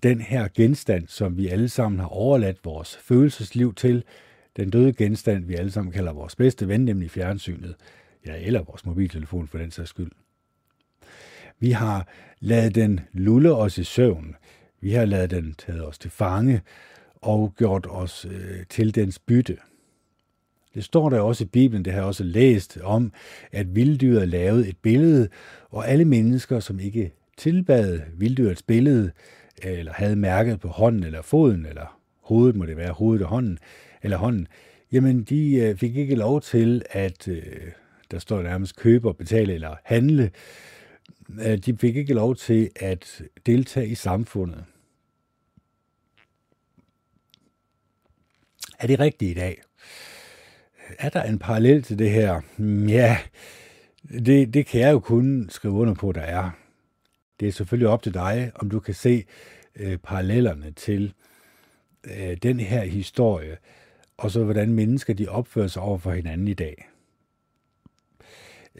[0.02, 4.04] den her genstand, som vi alle sammen har overladt vores følelsesliv til,
[4.60, 7.74] den døde genstand, vi alle sammen kalder vores bedste ven, nemlig fjernsynet,
[8.26, 10.10] ja, eller vores mobiltelefon for den sags skyld.
[11.58, 12.08] Vi har
[12.40, 14.36] ladet den lulle os i søvn.
[14.80, 16.62] Vi har ladet den taget os til fange
[17.14, 19.56] og gjort os øh, til dens bytte.
[20.74, 23.12] Det står der også i Bibelen, det har jeg også læst om,
[23.52, 25.28] at vilddyret lavede et billede,
[25.70, 29.10] og alle mennesker, som ikke tilbad vilddyrets billede,
[29.62, 33.58] eller havde mærket på hånden eller foden, eller hovedet må det være, hovedet og hånden,
[34.02, 34.46] eller hånden,
[34.92, 37.42] jamen de øh, fik ikke lov til at, øh,
[38.10, 40.30] der står nærmest købe og betale eller handle,
[41.40, 44.64] øh, de fik ikke lov til at deltage i samfundet.
[48.78, 49.62] Er det rigtigt i dag?
[50.98, 52.40] Er der en parallel til det her?
[52.88, 53.18] Ja,
[54.08, 56.50] det, det kan jeg jo kun skrive under på, der er.
[57.40, 59.24] Det er selvfølgelig op til dig, om du kan se
[59.76, 61.12] øh, parallellerne til
[62.04, 63.56] øh, den her historie,
[64.20, 66.88] og så hvordan mennesker de opfører sig over for hinanden i dag.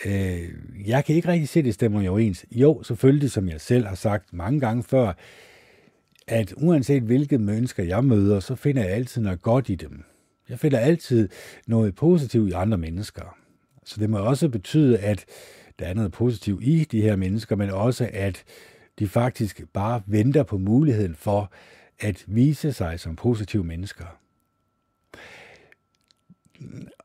[0.05, 0.49] Øh,
[0.87, 2.47] jeg kan ikke rigtig se, at det stemmer jo ens.
[2.53, 5.13] Jo, selvfølgelig, som jeg selv har sagt mange gange før,
[6.27, 10.05] at uanset hvilket mennesker jeg møder, så finder jeg altid noget godt i dem.
[10.49, 11.29] Jeg finder altid
[11.67, 13.37] noget positivt i andre mennesker.
[13.85, 15.25] Så det må også betyde, at
[15.79, 18.45] der er noget positivt i de her mennesker, men også at
[18.99, 21.53] de faktisk bare venter på muligheden for
[22.01, 24.20] at vise sig som positive mennesker.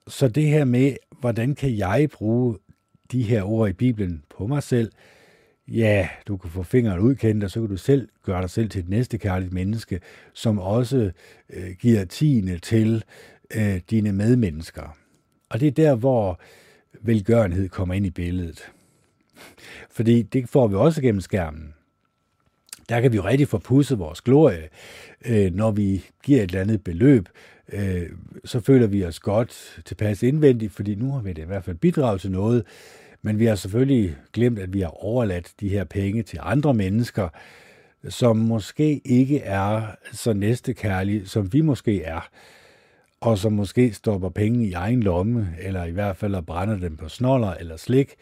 [0.08, 2.58] Så det her med, hvordan kan jeg bruge
[3.12, 4.92] de her ord i Bibelen på mig selv,
[5.68, 8.82] ja, du kan få fingeren udkendt, og så kan du selv gøre dig selv til
[8.82, 10.00] et næste kærligt menneske,
[10.34, 11.12] som også
[11.50, 13.04] øh, giver tiende til
[13.56, 14.98] øh, dine medmennesker.
[15.50, 16.40] Og det er der, hvor
[17.02, 18.72] velgørenhed kommer ind i billedet.
[19.90, 21.74] Fordi det får vi også gennem skærmen.
[22.90, 24.70] Der kan vi jo rigtig få pudset vores glorie,
[25.26, 27.30] øh, når vi giver et eller andet beløb.
[27.74, 28.10] Øh,
[28.46, 31.76] så føler vi os godt tilpas indvendigt, fordi nu har vi det i hvert fald
[31.76, 32.64] bidraget til noget.
[33.22, 37.30] Men vi har selvfølgelig glemt, at vi har overladt de her penge til andre mennesker,
[38.10, 42.30] som måske ikke er så næstekærlige, som vi måske er,
[43.22, 47.10] og som måske stopper penge i egen lomme, eller i hvert fald brænder dem på
[47.10, 48.16] snoller eller slik,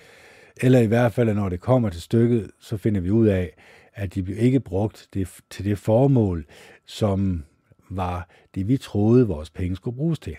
[0.61, 3.55] eller i hvert fald, når det kommer til stykket, så finder vi ud af,
[3.93, 6.45] at de ikke brugt det, til det formål,
[6.85, 7.43] som
[7.89, 10.35] var det, vi troede, vores penge skulle bruges til.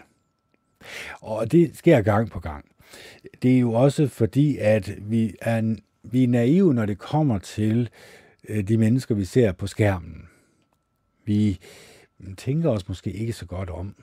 [1.20, 2.64] Og det sker gang på gang.
[3.42, 7.88] Det er jo også fordi, at vi er, vi er naive, når det kommer til
[8.48, 10.28] øh, de mennesker, vi ser på skærmen.
[11.24, 11.58] Vi
[12.36, 13.94] tænker os måske ikke så godt om.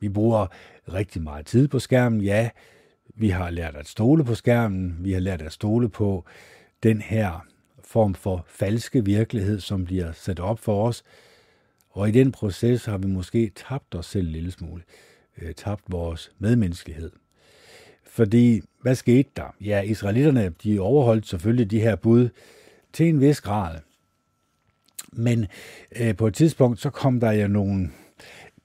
[0.00, 0.46] Vi bruger
[0.92, 2.50] rigtig meget tid på skærmen, ja.
[3.14, 4.96] Vi har lært at stole på skærmen.
[5.00, 6.24] Vi har lært at stole på
[6.82, 7.46] den her
[7.84, 11.02] form for falske virkelighed, som bliver sat op for os.
[11.98, 14.82] Og i den proces har vi måske tabt os selv en lille smule.
[15.38, 17.10] Øh, tabt vores medmenneskelighed.
[18.06, 19.56] Fordi, hvad skete der?
[19.60, 22.28] Ja, israelitterne, de overholdt selvfølgelig de her bud
[22.92, 23.78] til en vis grad.
[25.12, 25.46] Men
[26.00, 27.90] øh, på et tidspunkt, så kom der jo nogle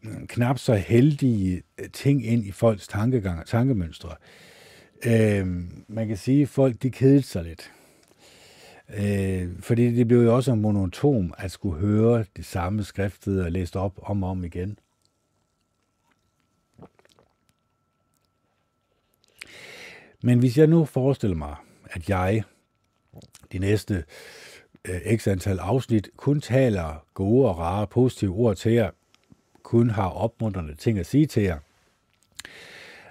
[0.06, 4.16] øh, knap så heldige øh, ting ind i folks tankegang og tankemønstre.
[5.06, 5.48] Øh,
[5.88, 7.72] man kan sige, at folk de kedede sig lidt.
[8.98, 13.76] Øh, fordi det blev jo også monotom at skulle høre det samme skriftet og læst
[13.76, 14.80] op om og om igen.
[20.24, 22.44] Men hvis jeg nu forestiller mig, at jeg
[23.52, 24.04] de næste
[24.86, 28.92] øh, x antal afsnit kun taler gode og rare, positive ord til jer,
[29.64, 31.60] kun har opmuntrende ting at sige til jer,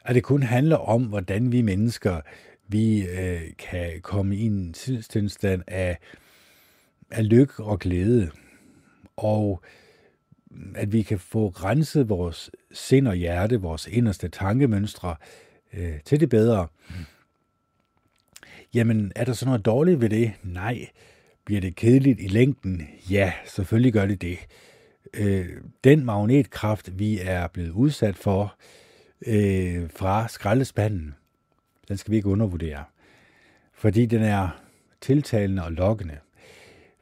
[0.05, 2.20] at det kun handler om, hvordan vi mennesker
[2.72, 4.72] vi øh, kan komme i en
[5.10, 5.98] tilstand af,
[7.10, 8.30] af lykke og glæde,
[9.16, 9.62] og
[10.74, 15.16] at vi kan få renset vores sind og hjerte, vores inderste tankemønstre
[15.72, 16.66] øh, til det bedre.
[18.74, 20.32] Jamen, er der så noget dårligt ved det?
[20.42, 20.88] Nej.
[21.44, 22.88] Bliver det kedeligt i længden?
[23.10, 24.38] Ja, selvfølgelig gør det det.
[25.14, 25.46] Øh,
[25.84, 28.56] den magnetkraft, vi er blevet udsat for
[29.26, 31.14] øh, fra skraldespanden,
[31.93, 32.84] den skal vi ikke undervurdere.
[33.72, 34.49] Fordi den er
[35.01, 36.18] tiltalende og lokkende.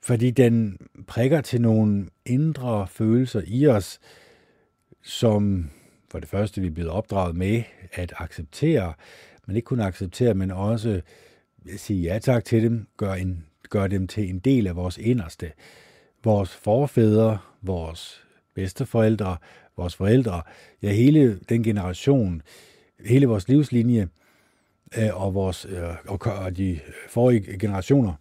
[0.03, 4.01] Fordi den prikker til nogle indre følelser i os,
[5.03, 5.71] som
[6.11, 7.63] for det første vi er blevet opdraget med
[7.93, 8.93] at acceptere,
[9.47, 11.01] men ikke kun acceptere, men også
[11.77, 15.53] sige ja tak til dem, gør, en, gør dem til en del af vores inderste.
[16.25, 18.25] Vores forfædre, vores
[18.55, 19.37] bedsteforældre,
[19.77, 20.43] vores forældre,
[20.83, 22.43] ja hele den generation,
[23.05, 24.09] hele vores livslinje,
[24.99, 28.15] øh, og, vores, øh, og de forrige generationer,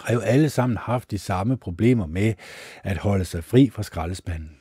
[0.00, 2.34] har jo alle sammen haft de samme problemer med
[2.82, 4.56] at holde sig fri fra skraldespanden.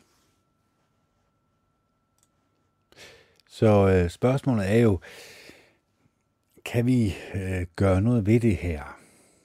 [3.50, 5.00] Så øh, spørgsmålet er jo,
[6.66, 9.00] kan vi øh, gøre noget ved det her?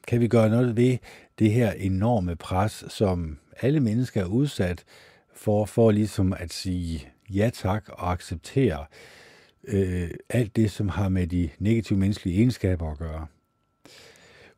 [0.08, 0.98] Kan vi gøre noget ved
[1.38, 4.84] det her enorme pres, som alle mennesker er udsat
[5.34, 9.21] for, for ligesom at sige ja tak og acceptere øh,
[9.64, 13.26] Øh, alt det, som har med de negative menneskelige egenskaber at gøre.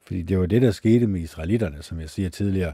[0.02, 2.72] Fordi det var det, der skete med israelitterne, som jeg siger tidligere.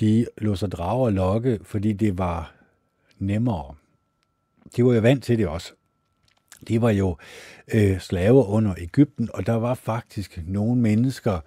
[0.00, 2.54] De lå sig drage og lokke, fordi det var
[3.18, 3.74] nemmere.
[4.76, 5.72] De var jo vant til det også.
[6.68, 7.16] De var jo
[7.74, 11.40] øh, slaver under Ægypten, og der var faktisk nogle mennesker,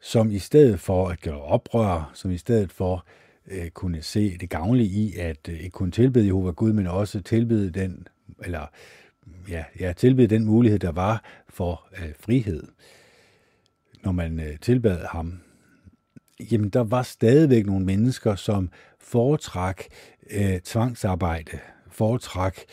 [0.00, 3.06] som i stedet for at gøre oprør, som i stedet for
[3.46, 7.20] øh, kunne se det gavnlige i at øh, ikke kun tilbede Jehova Gud, men også
[7.20, 8.06] tilbede den,
[8.44, 8.66] eller
[9.48, 12.62] ja, ja, tilbede den mulighed, der var for øh, frihed,
[14.04, 15.40] når man øh, tilbad ham.
[16.52, 18.70] Jamen, der var stadigvæk nogle mennesker, som
[19.00, 19.88] foretræk
[20.30, 21.58] øh, tvangsarbejde,
[21.90, 22.64] foretræk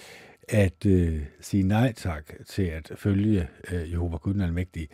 [0.49, 4.87] at øh, sige nej tak til at følge øh, Jehova Gud den Almægtige.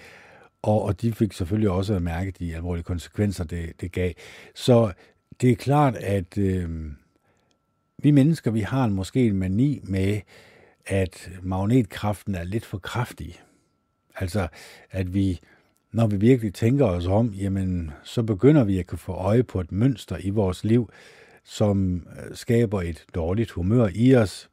[0.62, 4.12] Og, og de fik selvfølgelig også at mærke de alvorlige konsekvenser, det, det gav.
[4.56, 4.94] Så
[5.42, 6.92] det er klart, at øh,
[7.98, 10.20] vi mennesker, vi har en, måske en mani med,
[10.86, 13.42] at magnetkraften er lidt for kraftig.
[14.16, 14.48] Altså,
[14.92, 15.40] at vi,
[15.92, 19.60] når vi virkelig tænker os om, jamen, så begynder vi at kunne få øje på
[19.60, 20.90] et mønster i vores liv,
[21.44, 24.50] som øh, skaber et dårligt humør i os,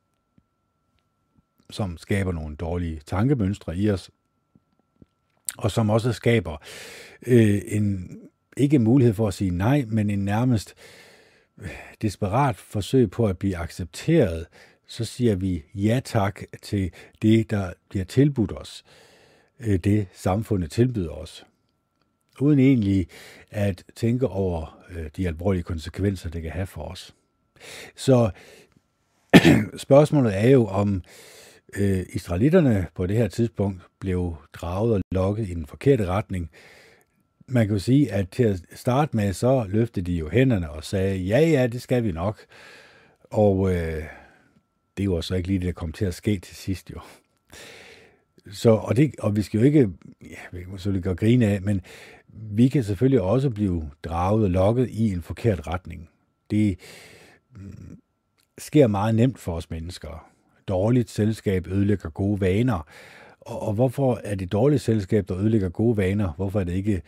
[1.71, 4.11] som skaber nogle dårlige tankemønstre i os,
[5.59, 6.57] og som også skaber
[7.27, 8.19] øh, en,
[8.57, 10.75] ikke mulighed for at sige nej, men en nærmest
[11.59, 11.69] øh,
[12.03, 14.47] desperat forsøg på at blive accepteret,
[14.89, 16.91] så siger vi ja tak til
[17.23, 18.85] det, der bliver tilbudt os,
[19.61, 21.47] øh, det samfundet tilbyder os,
[22.41, 23.09] uden egentlig
[23.51, 27.15] at tænke over øh, de alvorlige konsekvenser, det kan have for os.
[27.97, 28.31] Så
[29.77, 31.03] spørgsmålet er jo, om
[31.77, 36.51] øh, israelitterne på det her tidspunkt blev draget og lokket i den forkerte retning.
[37.47, 41.17] Man kan sige, at til at starte med, så løftede de jo hænderne og sagde,
[41.17, 42.39] ja, ja, det skal vi nok.
[43.31, 44.03] Og øh,
[44.99, 47.01] det var så altså ikke lige det, der kom til at ske til sidst jo.
[48.51, 49.91] Så, og, det, og vi skal jo ikke,
[50.23, 51.81] ja, vi kan selvfølgelig gøre grine af, men
[52.29, 56.09] vi kan selvfølgelig også blive draget og lokket i en forkert retning.
[56.51, 56.79] Det
[57.57, 57.99] mm,
[58.59, 60.29] sker meget nemt for os mennesker
[60.69, 62.87] dårligt selskab ødelægger gode vaner.
[63.41, 66.33] Og, og hvorfor er det dårligt selskab, der ødelægger gode vaner?
[66.37, 67.03] Hvorfor er det ikke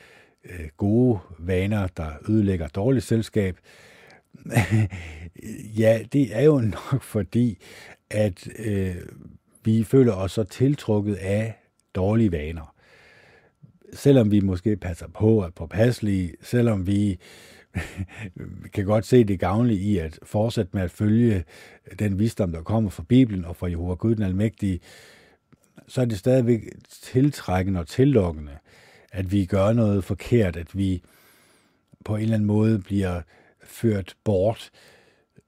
[0.45, 3.57] øh, gode vaner, der ødelægger dårligt selskab?
[5.81, 7.59] ja, det er jo nok fordi,
[8.11, 8.97] at øh,
[9.65, 11.55] vi føler os så tiltrukket af
[11.95, 12.75] dårlige vaner.
[13.93, 17.19] Selvom vi måske passer på at påpasselige, selvom vi
[18.75, 21.45] kan godt se det gavnlige i at fortsætte med at følge
[21.99, 24.81] den visdom, der kommer fra Bibelen og fra Jehova Gud den Almægtige,
[25.89, 26.61] så er det stadigvæk
[27.03, 28.53] tiltrækkende og tillokkende,
[29.13, 31.03] at vi gør noget forkert, at vi
[32.05, 33.23] på en eller anden måde bliver
[33.71, 34.71] ført bort.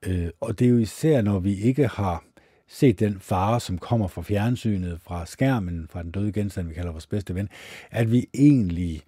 [0.03, 2.25] Øh, og det er jo især, når vi ikke har
[2.67, 6.93] set den fare, som kommer fra fjernsynet, fra skærmen, fra den døde genstand, vi kalder
[6.93, 7.49] vores bedste ven,
[7.91, 9.03] at vi egentlig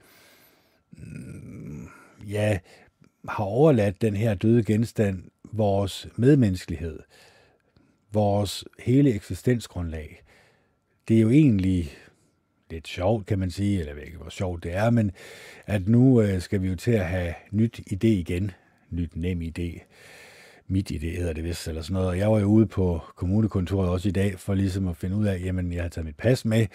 [0.93, 1.89] mm,
[2.27, 2.59] ja,
[3.29, 6.99] har overladt den her døde genstand vores medmenneskelighed,
[8.13, 10.23] vores hele eksistensgrundlag.
[11.09, 11.93] Det er jo egentlig
[12.71, 15.11] lidt sjovt, kan man sige, eller jeg ved ikke, hvor sjovt det er, men
[15.67, 18.51] at nu øh, skal vi jo til at have nyt idé igen,
[18.95, 19.83] nyt nem idé.
[20.69, 22.09] Mit idé hedder det vist, eller sådan noget.
[22.09, 25.27] Og jeg var jo ude på kommunekontoret også i dag, for ligesom at finde ud
[25.27, 26.67] af, jamen jeg har taget mit pas med,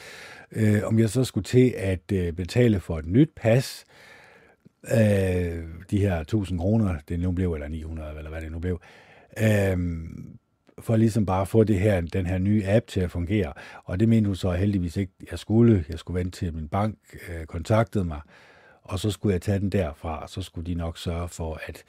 [0.51, 3.85] øh, om jeg så skulle til at øh, betale for et nyt pas,
[4.91, 8.81] øh, de her 1000 kroner, det nu blev, eller 900, eller hvad det nu blev,
[9.39, 9.77] øh,
[10.79, 13.53] for ligesom bare at få det her, den her nye app til at fungere.
[13.83, 15.85] Og det mente hun så heldigvis ikke, jeg skulle.
[15.89, 16.97] Jeg skulle vente til min bank
[17.29, 18.21] øh, kontaktede mig,
[18.89, 21.83] og så skulle jeg tage den derfra, og så skulle de nok sørge for, at,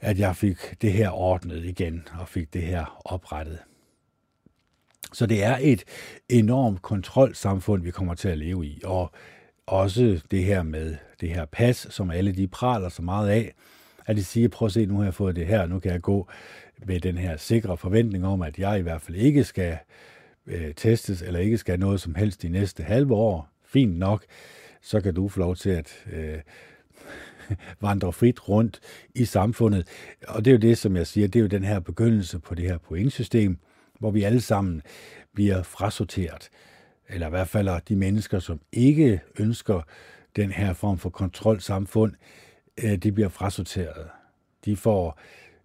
[0.00, 3.58] at jeg fik det her ordnet igen, og fik det her oprettet.
[5.12, 5.84] Så det er et
[6.28, 9.10] enormt kontrolsamfund, vi kommer til at leve i, og
[9.66, 13.54] også det her med det her pas, som alle de praler så meget af,
[14.06, 16.00] at de siger, prøv at se, nu har jeg fået det her, nu kan jeg
[16.00, 16.28] gå
[16.86, 19.78] med den her sikre forventning om, at jeg i hvert fald ikke skal
[20.46, 23.48] øh, testes, eller ikke skal noget som helst de næste halve år.
[23.64, 24.24] Fint nok,
[24.82, 26.38] så kan du få lov til at øh,
[27.80, 28.80] vandre frit rundt
[29.14, 29.88] i samfundet.
[30.28, 32.54] Og det er jo det, som jeg siger, det er jo den her begyndelse på
[32.54, 33.58] det her pointsystem,
[33.98, 34.82] hvor vi alle sammen
[35.34, 36.48] bliver frasorteret.
[37.08, 39.82] Eller i hvert fald de mennesker, som ikke ønsker
[40.36, 42.12] den her form for kontrolsamfund,
[42.84, 44.08] øh, de bliver frasorteret.
[44.64, 45.20] De får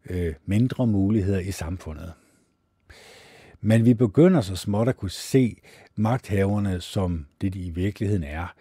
[0.10, 2.14] øh, mindre muligheder i samfundet.
[3.62, 5.58] Men vi begynder så småt at kunne se
[5.96, 8.54] magthaverne som det, de i virkeligheden er.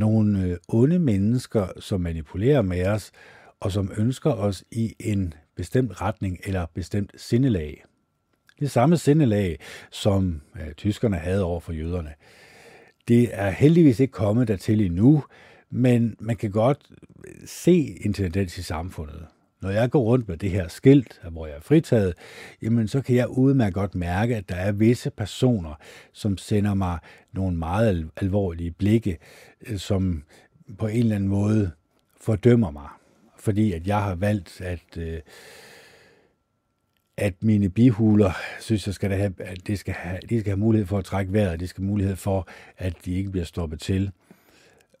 [0.00, 3.12] Nogle øh, onde mennesker, som manipulerer med os,
[3.60, 7.84] og som ønsker os i en bestemt retning eller bestemt sindelag.
[8.60, 9.58] Det samme sindelag,
[9.90, 12.14] som øh, tyskerne havde over for jøderne.
[13.08, 15.24] Det er heldigvis ikke kommet dertil endnu,
[15.70, 16.78] men man kan godt
[17.26, 19.26] øh, se en tendens i samfundet.
[19.62, 22.14] Når jeg går rundt med det her skilt, hvor jeg er fritaget,
[22.62, 25.74] jamen så kan jeg udmærket godt mærke, at der er visse personer,
[26.12, 26.98] som sender mig
[27.32, 29.18] nogle meget alvorlige blikke,
[29.66, 30.22] øh, som
[30.78, 31.70] på en eller anden måde
[32.20, 32.88] fordømmer mig,
[33.38, 35.20] fordi at jeg har valgt at øh,
[37.20, 40.86] at mine bihuler, synes jeg, skal have, at det skal have, de skal have mulighed
[40.86, 42.48] for at trække vejret, de skal have mulighed for,
[42.78, 44.10] at de ikke bliver stoppet til.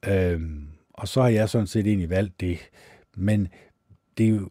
[0.08, 2.58] Øhm, og så har jeg sådan set egentlig valgt det.
[3.16, 3.48] Men
[4.18, 4.48] det er jo,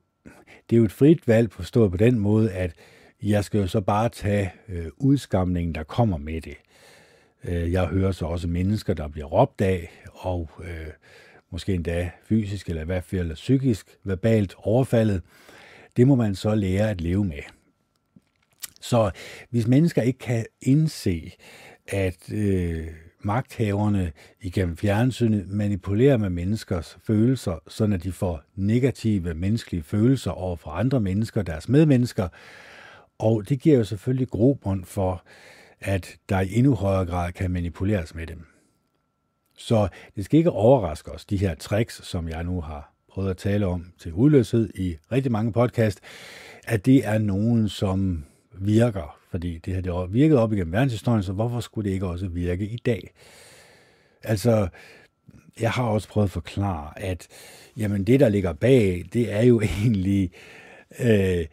[0.70, 2.74] det er jo et frit valg forstået på den måde, at
[3.24, 6.56] Jeg skal jo så bare tage øh, udskamningen, der kommer med det.
[7.44, 10.88] Øh, jeg hører så også mennesker, der bliver råbt af, og øh,
[11.52, 15.22] måske endda fysisk eller i hvert fald psykisk, verbalt overfaldet.
[15.98, 17.42] Det må man så lære at leve med.
[18.82, 19.12] Så
[19.50, 21.32] hvis mennesker ikke kan indse,
[21.88, 22.88] at øh,
[23.22, 24.12] magthaverne
[24.42, 30.70] igennem fjernsynet manipulerer med menneskers følelser, så at de får negative menneskelige følelser over for
[30.70, 32.28] andre mennesker, deres medmennesker,
[33.20, 35.24] og det giver jo selvfølgelig grobund for,
[35.80, 38.46] at der i endnu højere grad kan manipuleres med dem.
[39.58, 43.38] Så det skal ikke overraske os, de her tricks, som jeg nu har prøvet at
[43.38, 46.00] tale om til hudløshed i rigtig mange podcast,
[46.68, 48.24] at det er nogen, som
[48.60, 52.28] virker, fordi det har det virket op igennem verdenshistorien, så hvorfor skulle det ikke også
[52.28, 53.12] virke i dag?
[54.24, 54.68] Altså,
[55.62, 57.28] jeg har også prøvet at forklare, at
[57.78, 60.32] jamen, det, der ligger bag, det er jo egentlig
[61.00, 61.46] øh,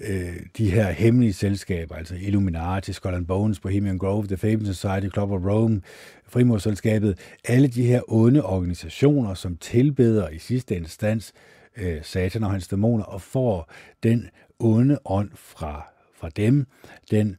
[0.00, 5.08] øh, de her hemmelige selskaber, altså Illuminati, Skull and Bones, Bohemian Grove, The Fabian Society,
[5.12, 5.80] Club of Rome,
[6.28, 11.32] Frimurselskabet, alle de her onde organisationer, som tilbeder i sidste instans
[11.76, 15.91] øh, satan og hans dæmoner, og får den onde ånd fra,
[16.22, 16.66] fra dem,
[17.10, 17.36] den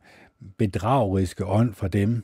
[0.57, 2.23] bedrageriske ånd fra dem,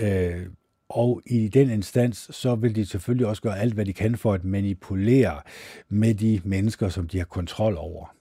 [0.00, 0.46] øh,
[0.88, 4.32] og i den instans, så vil de selvfølgelig også gøre alt, hvad de kan for
[4.32, 5.40] at manipulere
[5.88, 8.14] med de mennesker, som de har kontrol over.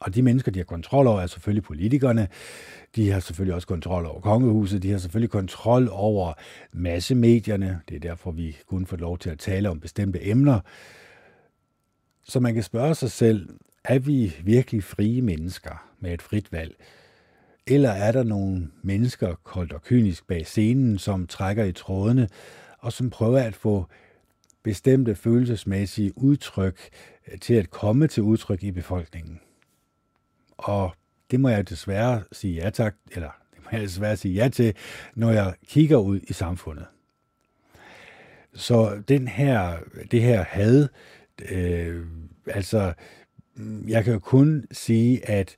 [0.00, 2.28] Og de mennesker, de har kontrol over, er selvfølgelig politikerne.
[2.96, 4.82] De har selvfølgelig også kontrol over kongehuset.
[4.82, 6.32] De har selvfølgelig kontrol over
[6.72, 7.80] massemedierne.
[7.88, 10.60] Det er derfor, vi kun får lov til at tale om bestemte emner.
[12.24, 13.48] Så man kan spørge sig selv,
[13.84, 16.76] er vi virkelig frie mennesker med et frit valg?
[17.66, 22.28] Eller er der nogle mennesker, koldt og kynisk bag scenen, som trækker i trådene,
[22.78, 23.86] og som prøver at få
[24.62, 26.78] bestemte følelsesmæssige udtryk
[27.32, 29.40] øh, til at komme til udtryk i befolkningen?
[30.58, 30.94] og
[31.30, 34.74] det må jeg desværre sige ja tak, eller det må jeg desværre sige ja til,
[35.14, 36.86] når jeg kigger ud i samfundet.
[38.54, 39.78] Så den her,
[40.10, 40.88] det her had,
[41.50, 42.06] øh,
[42.46, 42.92] altså,
[43.54, 45.56] mm, jeg kan jo kun sige, at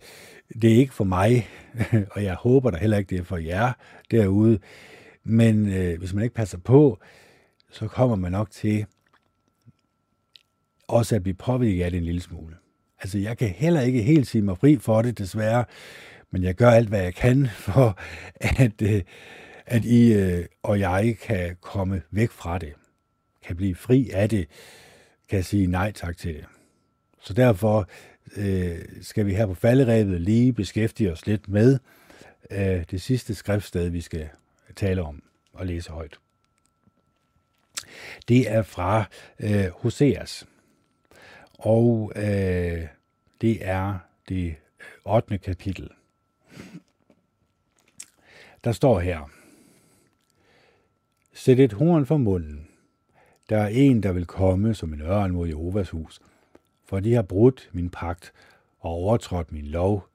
[0.63, 1.49] det er ikke for mig,
[2.15, 3.73] og jeg håber da heller ikke, det er for jer
[4.11, 4.59] derude,
[5.25, 6.99] men øh, hvis man ikke passer på,
[7.71, 8.87] så kommer man nok til
[10.89, 12.57] også at blive påvirket af det en lille smule.
[13.01, 15.65] Altså, jeg kan heller ikke helt sige mig fri for det, desværre.
[16.31, 17.99] Men jeg gør alt, hvad jeg kan for,
[18.35, 19.03] at, øh,
[19.67, 22.73] at I øh, og jeg kan komme væk fra det.
[23.47, 24.47] Kan blive fri af det.
[25.29, 26.45] Kan sige nej tak til det.
[27.21, 27.89] Så derfor
[28.37, 31.79] øh, skal vi her på falderæbet lige beskæftige os lidt med
[32.51, 34.29] øh, det sidste skriftsted, vi skal
[34.77, 35.23] tale om
[35.53, 36.19] og læse højt.
[38.29, 39.05] Det er fra
[39.41, 40.47] øh, Hoseas.
[41.59, 42.87] Og øh,
[43.41, 43.99] det er
[44.29, 44.55] det
[45.05, 45.39] 8.
[45.39, 45.89] kapitel.
[48.65, 49.31] Der står her,
[51.33, 52.69] Sæt et horn for munden.
[53.49, 56.21] Der er en, der vil komme som en ørn mod Jehovas hus,
[56.89, 58.33] for de har brudt min pagt
[58.79, 60.09] og overtrådt min lov.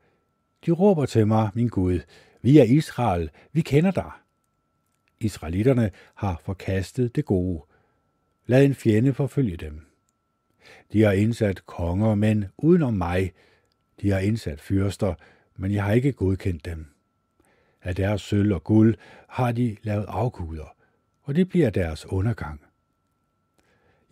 [0.66, 2.00] De råber til mig, min Gud,
[2.42, 4.12] vi er Israel, vi kender dig.
[5.20, 7.64] Israelitterne har forkastet det gode.
[8.46, 9.86] Lad en fjende forfølge dem.
[10.94, 13.34] De har indsat konger, men udenom mig.
[14.02, 15.14] De har indsat fyrster,
[15.56, 16.86] men jeg har ikke godkendt dem.
[17.82, 18.96] Af deres sølv og guld
[19.30, 20.76] har de lavet afguder,
[21.22, 22.62] og det bliver deres undergang.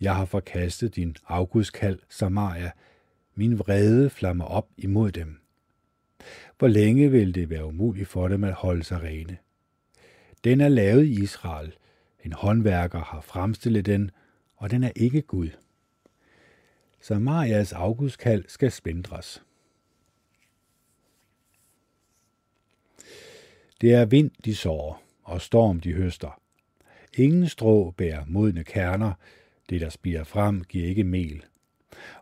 [0.02, 2.70] Jeg har forkastet din afgudskald, Samaria.
[3.34, 5.40] Min vrede flammer op imod dem.
[6.58, 9.38] Hvor længe vil det være umuligt for dem at holde sig rene?
[10.44, 11.74] Den er lavet i Israel.
[12.24, 14.10] En håndværker har fremstillet den,
[14.56, 15.48] og den er ikke Gud.
[17.00, 19.42] Samarias afgudskald skal spændres.
[23.80, 26.40] Det er vind, de sår, og storm, de høster.
[27.16, 29.12] Ingen strå bærer modne kerner,
[29.72, 31.44] det, der spiger frem, giver ikke mel.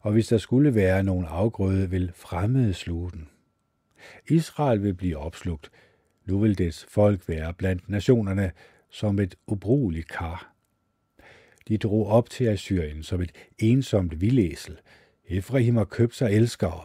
[0.01, 3.29] Og hvis der skulle være nogen afgrøde, vil fremmede sluge den.
[4.29, 5.71] Israel vil blive opslugt.
[6.25, 8.53] Nu vil dets folk være blandt nationerne
[8.91, 10.55] som et ubrugeligt kar.
[11.69, 14.79] De drog op til Assyrien som et ensomt vildæsel.
[15.29, 16.85] Efraim har købt sig elskere.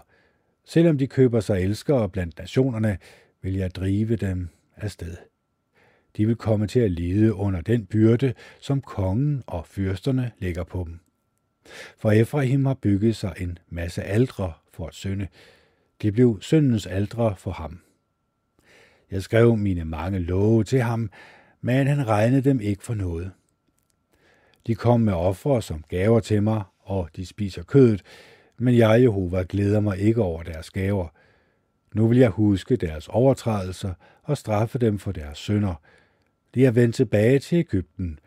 [0.66, 2.98] Selvom de køber sig elskere blandt nationerne,
[3.42, 5.18] vil jeg drive dem afsted.
[6.18, 10.84] De vil komme til at lide under den byrde, som kongen og fyrsterne lægger på
[10.88, 11.00] dem.
[11.98, 15.28] For Efraim har bygget sig en masse aldre for at synde.
[16.02, 17.80] Det blev syndens aldre for ham.
[19.12, 21.10] Jeg skrev mine mange love til ham,
[21.62, 23.32] men han regnede dem ikke for noget.
[24.68, 28.02] De kom med ofre som gaver til mig, og de spiser kødet,
[28.58, 31.08] men jeg, Jehova, glæder mig ikke over deres gaver.
[31.94, 33.94] Nu vil jeg huske deres overtrædelser
[34.24, 35.76] og straffe dem for deres synder.
[36.56, 38.20] De er vendt tilbage til Ægypten.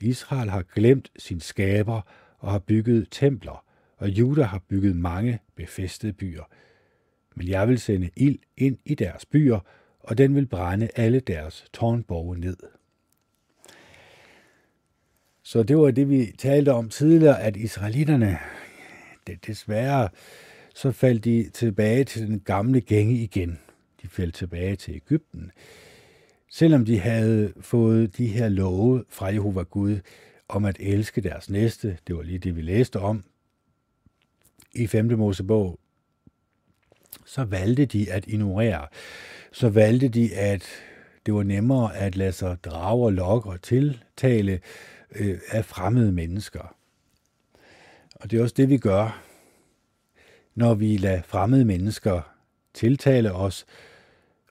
[0.00, 2.00] Israel har glemt sin skaber
[2.38, 3.64] og har bygget templer,
[3.96, 6.44] og Juda har bygget mange befæstede byer.
[7.34, 9.60] Men jeg vil sende ild ind i deres byer,
[10.00, 12.56] og den vil brænde alle deres tårnborge ned.
[15.42, 18.38] Så det var det, vi talte om tidligere, at israelitterne,
[19.26, 20.08] det, desværre,
[20.74, 23.58] så faldt de tilbage til den gamle gænge igen.
[24.02, 25.50] De faldt tilbage til Ægypten.
[26.50, 30.00] Selvom de havde fået de her love fra Jehova Gud
[30.48, 33.24] om at elske deres næste, det var lige det, vi læste om
[34.74, 35.18] i 5.
[35.18, 35.78] Mosebog,
[37.24, 38.86] så valgte de at ignorere.
[39.52, 40.68] Så valgte de, at
[41.26, 44.60] det var nemmere at lade sig drage og lokke og tiltale
[45.14, 46.76] øh, af fremmede mennesker.
[48.14, 49.22] Og det er også det, vi gør,
[50.54, 52.32] når vi lader fremmede mennesker
[52.74, 53.66] tiltale os,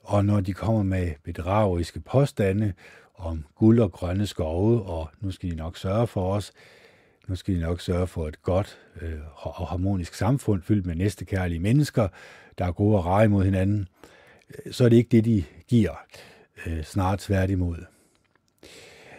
[0.05, 2.73] og når de kommer med bedrageriske påstande
[3.15, 6.51] om guld og grønne skove, og nu skal de nok sørge for os,
[7.27, 11.59] nu skal de nok sørge for et godt øh, og harmonisk samfund fyldt med næstekærlige
[11.59, 12.07] mennesker,
[12.57, 13.87] der er gode og rare mod hinanden,
[14.65, 15.93] øh, så er det ikke det, de giver.
[16.65, 17.77] Øh, snart tværtimod.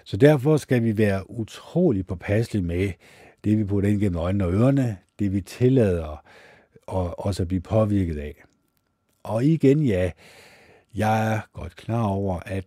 [0.05, 2.93] Så derfor skal vi være utrolig påpasselige med
[3.45, 6.25] det, vi putter ind gennem øjnene og ørerne, det vi tillader
[6.87, 8.45] og også at blive påvirket af.
[9.23, 10.11] Og igen, ja,
[10.97, 12.65] jeg er godt klar over, at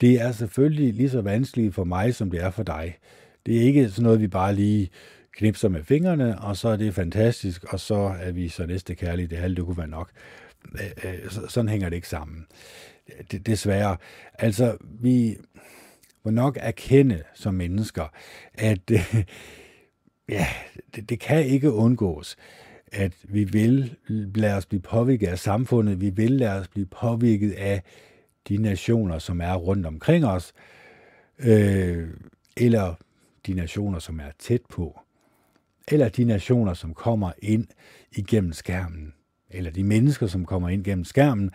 [0.00, 2.98] det er selvfølgelig lige så vanskeligt for mig, som det er for dig.
[3.46, 4.90] Det er ikke sådan noget, vi bare lige
[5.36, 9.28] knipser med fingrene, og så er det fantastisk, og så er vi så næste kærlige,
[9.28, 10.10] det halve, det kunne være nok.
[11.48, 12.46] Sådan hænger det ikke sammen.
[13.46, 13.96] Desværre.
[14.38, 15.36] Altså, vi
[16.24, 18.12] må nok erkende som mennesker,
[18.54, 18.90] at
[20.28, 20.46] ja,
[20.94, 22.36] det, det kan ikke undgås,
[22.92, 27.52] at vi vil lade os blive påvirket af samfundet, vi vil lade os blive påvirket
[27.52, 27.82] af
[28.48, 30.52] de nationer, som er rundt omkring os,
[31.38, 32.08] øh,
[32.56, 32.94] eller
[33.46, 35.00] de nationer, som er tæt på,
[35.88, 37.66] eller de nationer, som kommer ind
[38.12, 39.14] igennem skærmen,
[39.50, 41.50] eller de mennesker, som kommer ind gennem skærmen,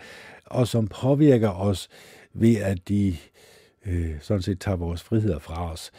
[0.46, 1.90] og som påvirker os
[2.34, 3.18] ved, at de
[3.86, 5.92] øh, sådan set tager vores friheder fra os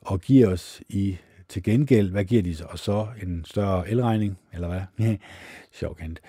[0.00, 1.18] og giver os i
[1.54, 2.64] til gengæld, hvad giver de så?
[2.64, 5.16] Og så en større elregning, eller hvad?
[5.78, 6.20] Sjovkendt.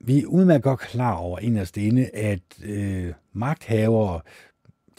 [0.00, 4.20] Vi er udmærket godt klar over inderst inde, at øh, magthavere,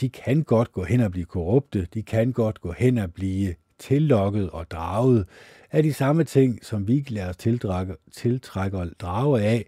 [0.01, 3.55] de kan godt gå hen og blive korrupte, de kan godt gå hen og blive
[3.79, 5.27] tillokket og draget
[5.71, 9.65] af de samme ting, som vi lader os tiltrække, tiltrække og drage af,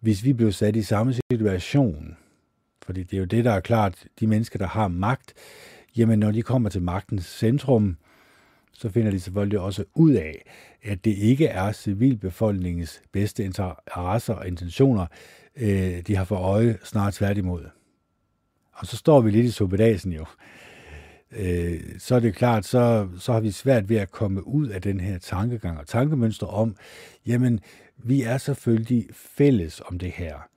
[0.00, 2.16] hvis vi blev sat i samme situation.
[2.82, 5.34] Fordi det er jo det, der er klart, de mennesker, der har magt,
[5.96, 7.96] jamen når de kommer til magtens centrum,
[8.72, 10.44] så finder de selvfølgelig også ud af,
[10.82, 15.06] at det ikke er civilbefolkningens bedste interesser og intentioner,
[15.56, 17.64] øh, de har for øje snart tværtimod.
[18.72, 20.24] Og så står vi lidt i suppedasen jo.
[21.32, 24.82] Øh, så er det klart, så, så har vi svært ved at komme ud af
[24.82, 26.76] den her tankegang og tankemønster om,
[27.26, 27.60] jamen,
[27.96, 30.48] vi er selvfølgelig fælles om det her.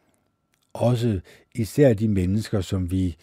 [0.74, 1.20] Også
[1.56, 3.18] især de mennesker, som vi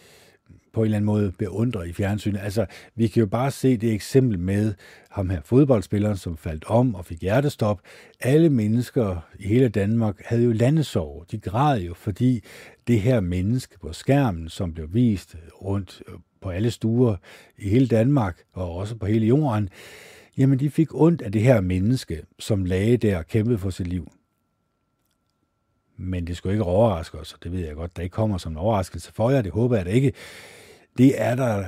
[0.77, 2.39] på en eller anden måde beundrer i fjernsynet.
[2.39, 2.65] Altså,
[2.95, 4.73] vi kan jo bare se det eksempel med
[5.09, 7.81] ham her fodboldspilleren, som faldt om og fik hjertestop.
[8.19, 11.25] Alle mennesker i hele Danmark havde jo landesorg.
[11.31, 12.43] De græd jo, fordi
[12.87, 16.03] det her menneske på skærmen, som blev vist rundt
[16.41, 17.15] på alle stuer
[17.57, 19.69] i hele Danmark og også på hele jorden,
[20.37, 23.87] jamen de fik ondt af det her menneske, som lagde der og kæmpede for sit
[23.87, 24.11] liv.
[25.97, 28.51] Men det skulle ikke overraske os, og det ved jeg godt, der ikke kommer som
[28.51, 30.13] en overraskelse for jer, det håber jeg da ikke.
[30.97, 31.65] Det er der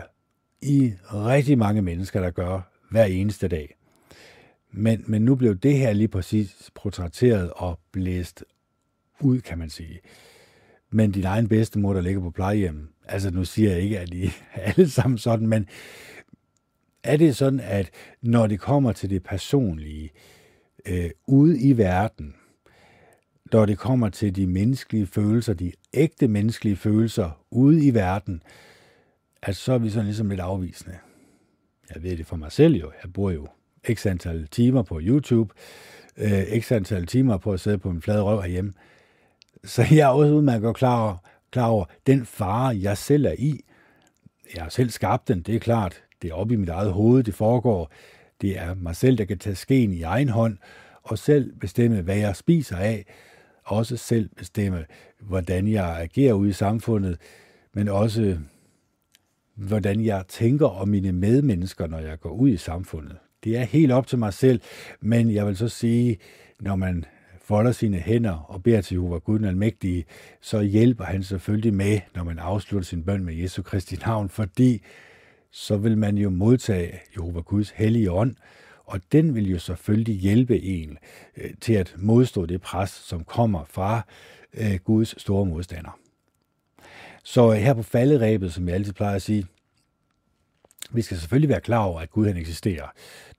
[0.61, 2.61] i rigtig mange mennesker, der gør
[2.91, 3.75] hver eneste dag.
[4.71, 8.43] Men, men nu blev det her lige præcis portrætteret og blæst
[9.19, 9.99] ud, kan man sige.
[10.89, 14.25] Men din egen bedstemor, der ligger på plejehjem, altså nu siger jeg ikke, at I
[14.53, 15.67] er alle sammen sådan, men
[17.03, 17.89] er det sådan, at
[18.21, 20.09] når det kommer til det personlige,
[20.85, 22.35] øh, ude i verden,
[23.53, 28.43] når det kommer til de menneskelige følelser, de ægte menneskelige følelser ude i verden,
[29.43, 30.97] at så er vi sådan ligesom lidt afvisende.
[31.95, 32.91] Jeg ved det for mig selv jo.
[33.03, 33.47] Jeg bruger jo
[33.93, 35.53] x antal timer på YouTube,
[36.17, 38.73] øh, x antal timer på at sidde på en flad røv herhjemme.
[39.63, 41.17] Så jeg er også udmærket klar over,
[41.51, 43.61] klar over den fare, jeg selv er i.
[44.55, 46.03] Jeg har selv skabt den, det er klart.
[46.21, 47.91] Det er oppe i mit eget hoved, det foregår.
[48.41, 50.57] Det er mig selv, der kan tage skeen i egen hånd
[51.03, 53.05] og selv bestemme, hvad jeg spiser af.
[53.63, 54.85] Også selv bestemme,
[55.19, 57.17] hvordan jeg agerer ude i samfundet,
[57.73, 58.37] men også
[59.59, 63.17] hvordan jeg tænker om mine medmennesker, når jeg går ud i samfundet.
[63.43, 64.61] Det er helt op til mig selv,
[65.01, 66.17] men jeg vil så sige,
[66.59, 67.05] når man
[67.41, 70.05] folder sine hænder og beder til Jehova Gud den Almægtige,
[70.41, 74.81] så hjælper han selvfølgelig med, når man afslutter sin bøn med Jesu Kristi navn, fordi
[75.51, 78.35] så vil man jo modtage Jehova Guds hellige ånd,
[78.85, 80.97] og den vil jo selvfølgelig hjælpe en
[81.37, 84.01] øh, til at modstå det pres, som kommer fra
[84.53, 85.99] øh, Guds store modstander.
[87.23, 89.45] Så øh, her på falderæbet, som jeg altid plejer at sige,
[90.91, 92.87] vi skal selvfølgelig være klar over, at Gud han eksisterer.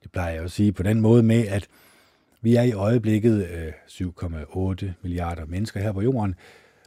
[0.03, 1.67] Det plejer jeg at sige på den måde med, at
[2.41, 6.35] vi er i øjeblikket øh, 7,8 milliarder mennesker her på jorden,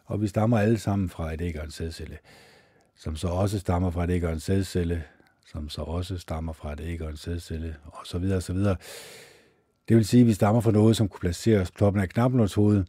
[0.04, 2.18] og vi stammer alle sammen fra et æg og en sædcelle,
[2.96, 5.04] som så også stammer fra et æg og en sædcelle,
[5.46, 8.52] som så også stammer fra et æg og en sædcelle, og så videre, og så
[8.52, 8.76] videre.
[9.88, 12.54] Det vil sige, at vi stammer fra noget, som kunne placeres på toppen af knappenåls
[12.54, 12.84] hoved.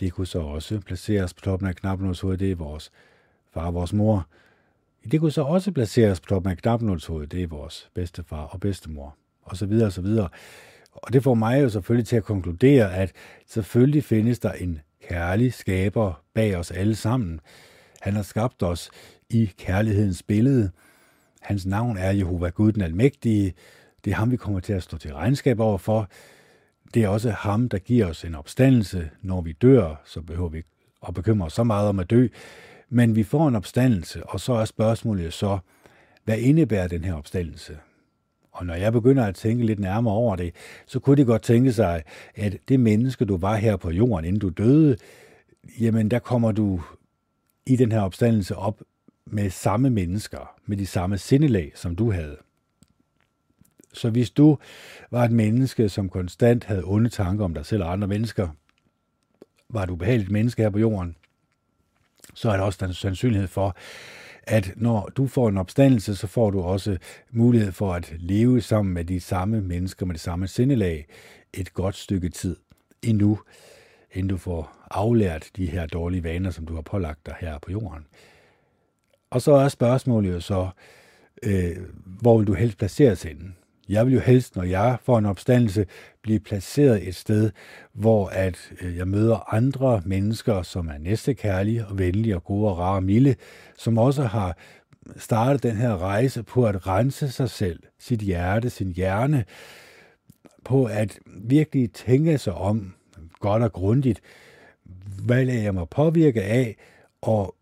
[0.00, 2.38] Det kunne så også placeres på toppen af knappenåls hoved.
[2.38, 2.90] Det er vores
[3.54, 4.26] far og vores mor.
[5.10, 7.26] Det kunne så også placeres på toppen af knappenåls hoved.
[7.26, 10.28] Det er vores bedstefar og bedstemor, og så videre, og så videre.
[10.92, 13.12] Og det får mig jo selvfølgelig til at konkludere, at
[13.46, 17.40] selvfølgelig findes der en kærlig skaber bag os alle sammen.
[18.00, 18.90] Han har skabt os
[19.30, 20.70] i kærlighedens billede.
[21.40, 23.54] Hans navn er Jehova Gud den Almægtige.
[24.04, 26.08] Det er ham, vi kommer til at stå til regnskab over for.
[26.94, 29.10] Det er også ham, der giver os en opstandelse.
[29.22, 30.68] Når vi dør, så behøver vi ikke
[31.08, 32.28] at bekymre os så meget om at dø.
[32.88, 35.58] Men vi får en opstandelse, og så er spørgsmålet så,
[36.24, 37.78] hvad indebærer den her opstandelse?
[38.52, 40.54] Og når jeg begynder at tænke lidt nærmere over det,
[40.86, 42.02] så kunne det godt tænke sig,
[42.34, 44.96] at det menneske, du var her på jorden, inden du døde,
[45.80, 46.80] jamen der kommer du
[47.66, 48.82] i den her opstandelse op
[49.26, 52.36] med samme mennesker, med de samme sindelag, som du havde.
[53.92, 54.58] Så hvis du
[55.10, 58.48] var et menneske, som konstant havde onde tanker om dig selv og andre mennesker,
[59.68, 61.16] var du behageligt menneske her på jorden,
[62.34, 63.76] så er der også den sandsynlighed for,
[64.42, 66.98] at når du får en opstandelse, så får du også
[67.30, 71.06] mulighed for at leve sammen med de samme mennesker, med det samme sindelag,
[71.54, 72.56] et godt stykke tid
[73.02, 73.38] endnu,
[74.12, 77.72] inden du får aflært de her dårlige vaner, som du har pålagt dig her på
[77.72, 78.06] jorden.
[79.30, 80.68] Og så er spørgsmålet jo så,
[81.42, 83.56] øh, hvor vil du helst placeres inden?
[83.88, 85.86] Jeg vil jo helst, når jeg får en opstandelse,
[86.22, 87.50] blive placeret et sted,
[87.92, 92.78] hvor at øh, jeg møder andre mennesker, som er næstekærlige og venlige og gode og
[92.78, 93.34] rare og milde,
[93.78, 94.56] som også har
[95.16, 99.44] startet den her rejse på at rense sig selv, sit hjerte, sin hjerne,
[100.64, 102.94] på at virkelig tænke sig om
[103.40, 104.20] godt og grundigt,
[105.24, 106.76] hvad lader jeg mig påvirke af,
[107.22, 107.54] og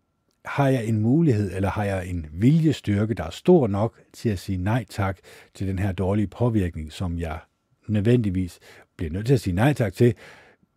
[0.47, 4.39] har jeg en mulighed, eller har jeg en viljestyrke, der er stor nok til at
[4.39, 5.17] sige nej tak
[5.53, 7.39] til den her dårlige påvirkning, som jeg
[7.87, 8.59] nødvendigvis
[8.97, 10.13] bliver nødt til at sige nej tak til,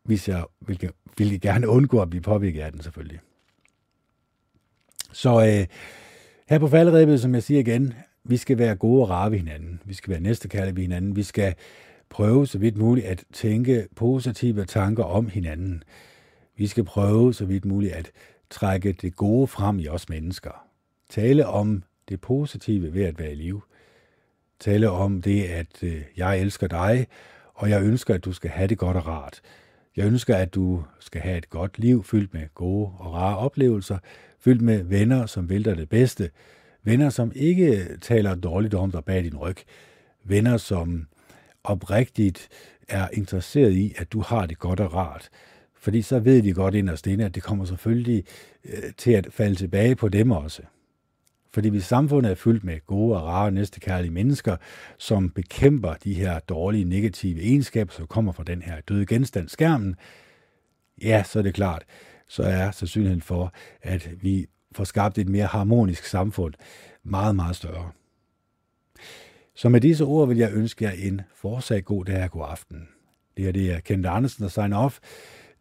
[0.05, 3.21] hvis jeg vil, vil gerne undgå at blive påvirket af den selvfølgelig.
[5.13, 5.67] Så øh,
[6.49, 7.95] her på faldrebet, som jeg siger igen,
[8.25, 9.81] vi skal være gode og rare ved hinanden.
[9.85, 11.17] Vi skal være næstekærlige ved hinanden.
[11.17, 11.55] Vi skal
[12.11, 15.83] prøve så vidt muligt at tænke positive tanker om hinanden.
[16.57, 18.11] Vi skal prøve så vidt muligt at
[18.51, 20.67] trække det gode frem i os mennesker.
[21.11, 23.63] Tale om det positive ved at være i live.
[24.61, 27.07] Tale om det, at øh, jeg elsker dig,
[27.55, 29.41] og jeg ønsker, at du skal have det godt og rart.
[29.97, 33.99] Jeg ønsker, at du skal have et godt liv fyldt med gode og rare oplevelser,
[34.41, 36.31] fyldt med venner, som vil dig det bedste.
[36.83, 39.57] Venner, som ikke taler dårligt om dig bag din ryg.
[40.25, 41.07] Venner, som
[41.65, 42.49] oprigtigt
[42.89, 45.29] er interesseret i, at du har det godt og rart.
[45.81, 48.25] Fordi så ved de godt inderst inde, at det kommer selvfølgelig
[48.65, 50.63] øh, til at falde tilbage på dem også.
[51.53, 54.57] Fordi hvis samfundet er fyldt med gode og rare næstekærlige mennesker,
[54.99, 59.97] som bekæmper de her dårlige negative egenskaber, som kommer fra den her døde genstand, skærmen,
[61.03, 61.85] ja, så er det klart,
[62.29, 63.53] så er sandsynligheden for,
[63.83, 66.55] at vi får skabt et mere harmonisk samfund
[67.03, 67.91] meget, meget større.
[69.55, 72.89] Så med disse ord vil jeg ønske jer en fortsat god dag og god aften.
[73.37, 74.99] Det er det, jeg Kent Andersen, der signer off.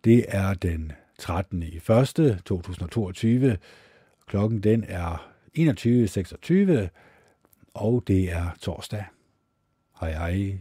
[0.04, 1.64] Det er den 13.
[1.64, 2.42] i 1.
[2.46, 3.58] 2022.
[4.26, 6.88] Klokken den er 21.26,
[7.74, 9.06] og det er torsdag.
[10.00, 10.60] Hej hej.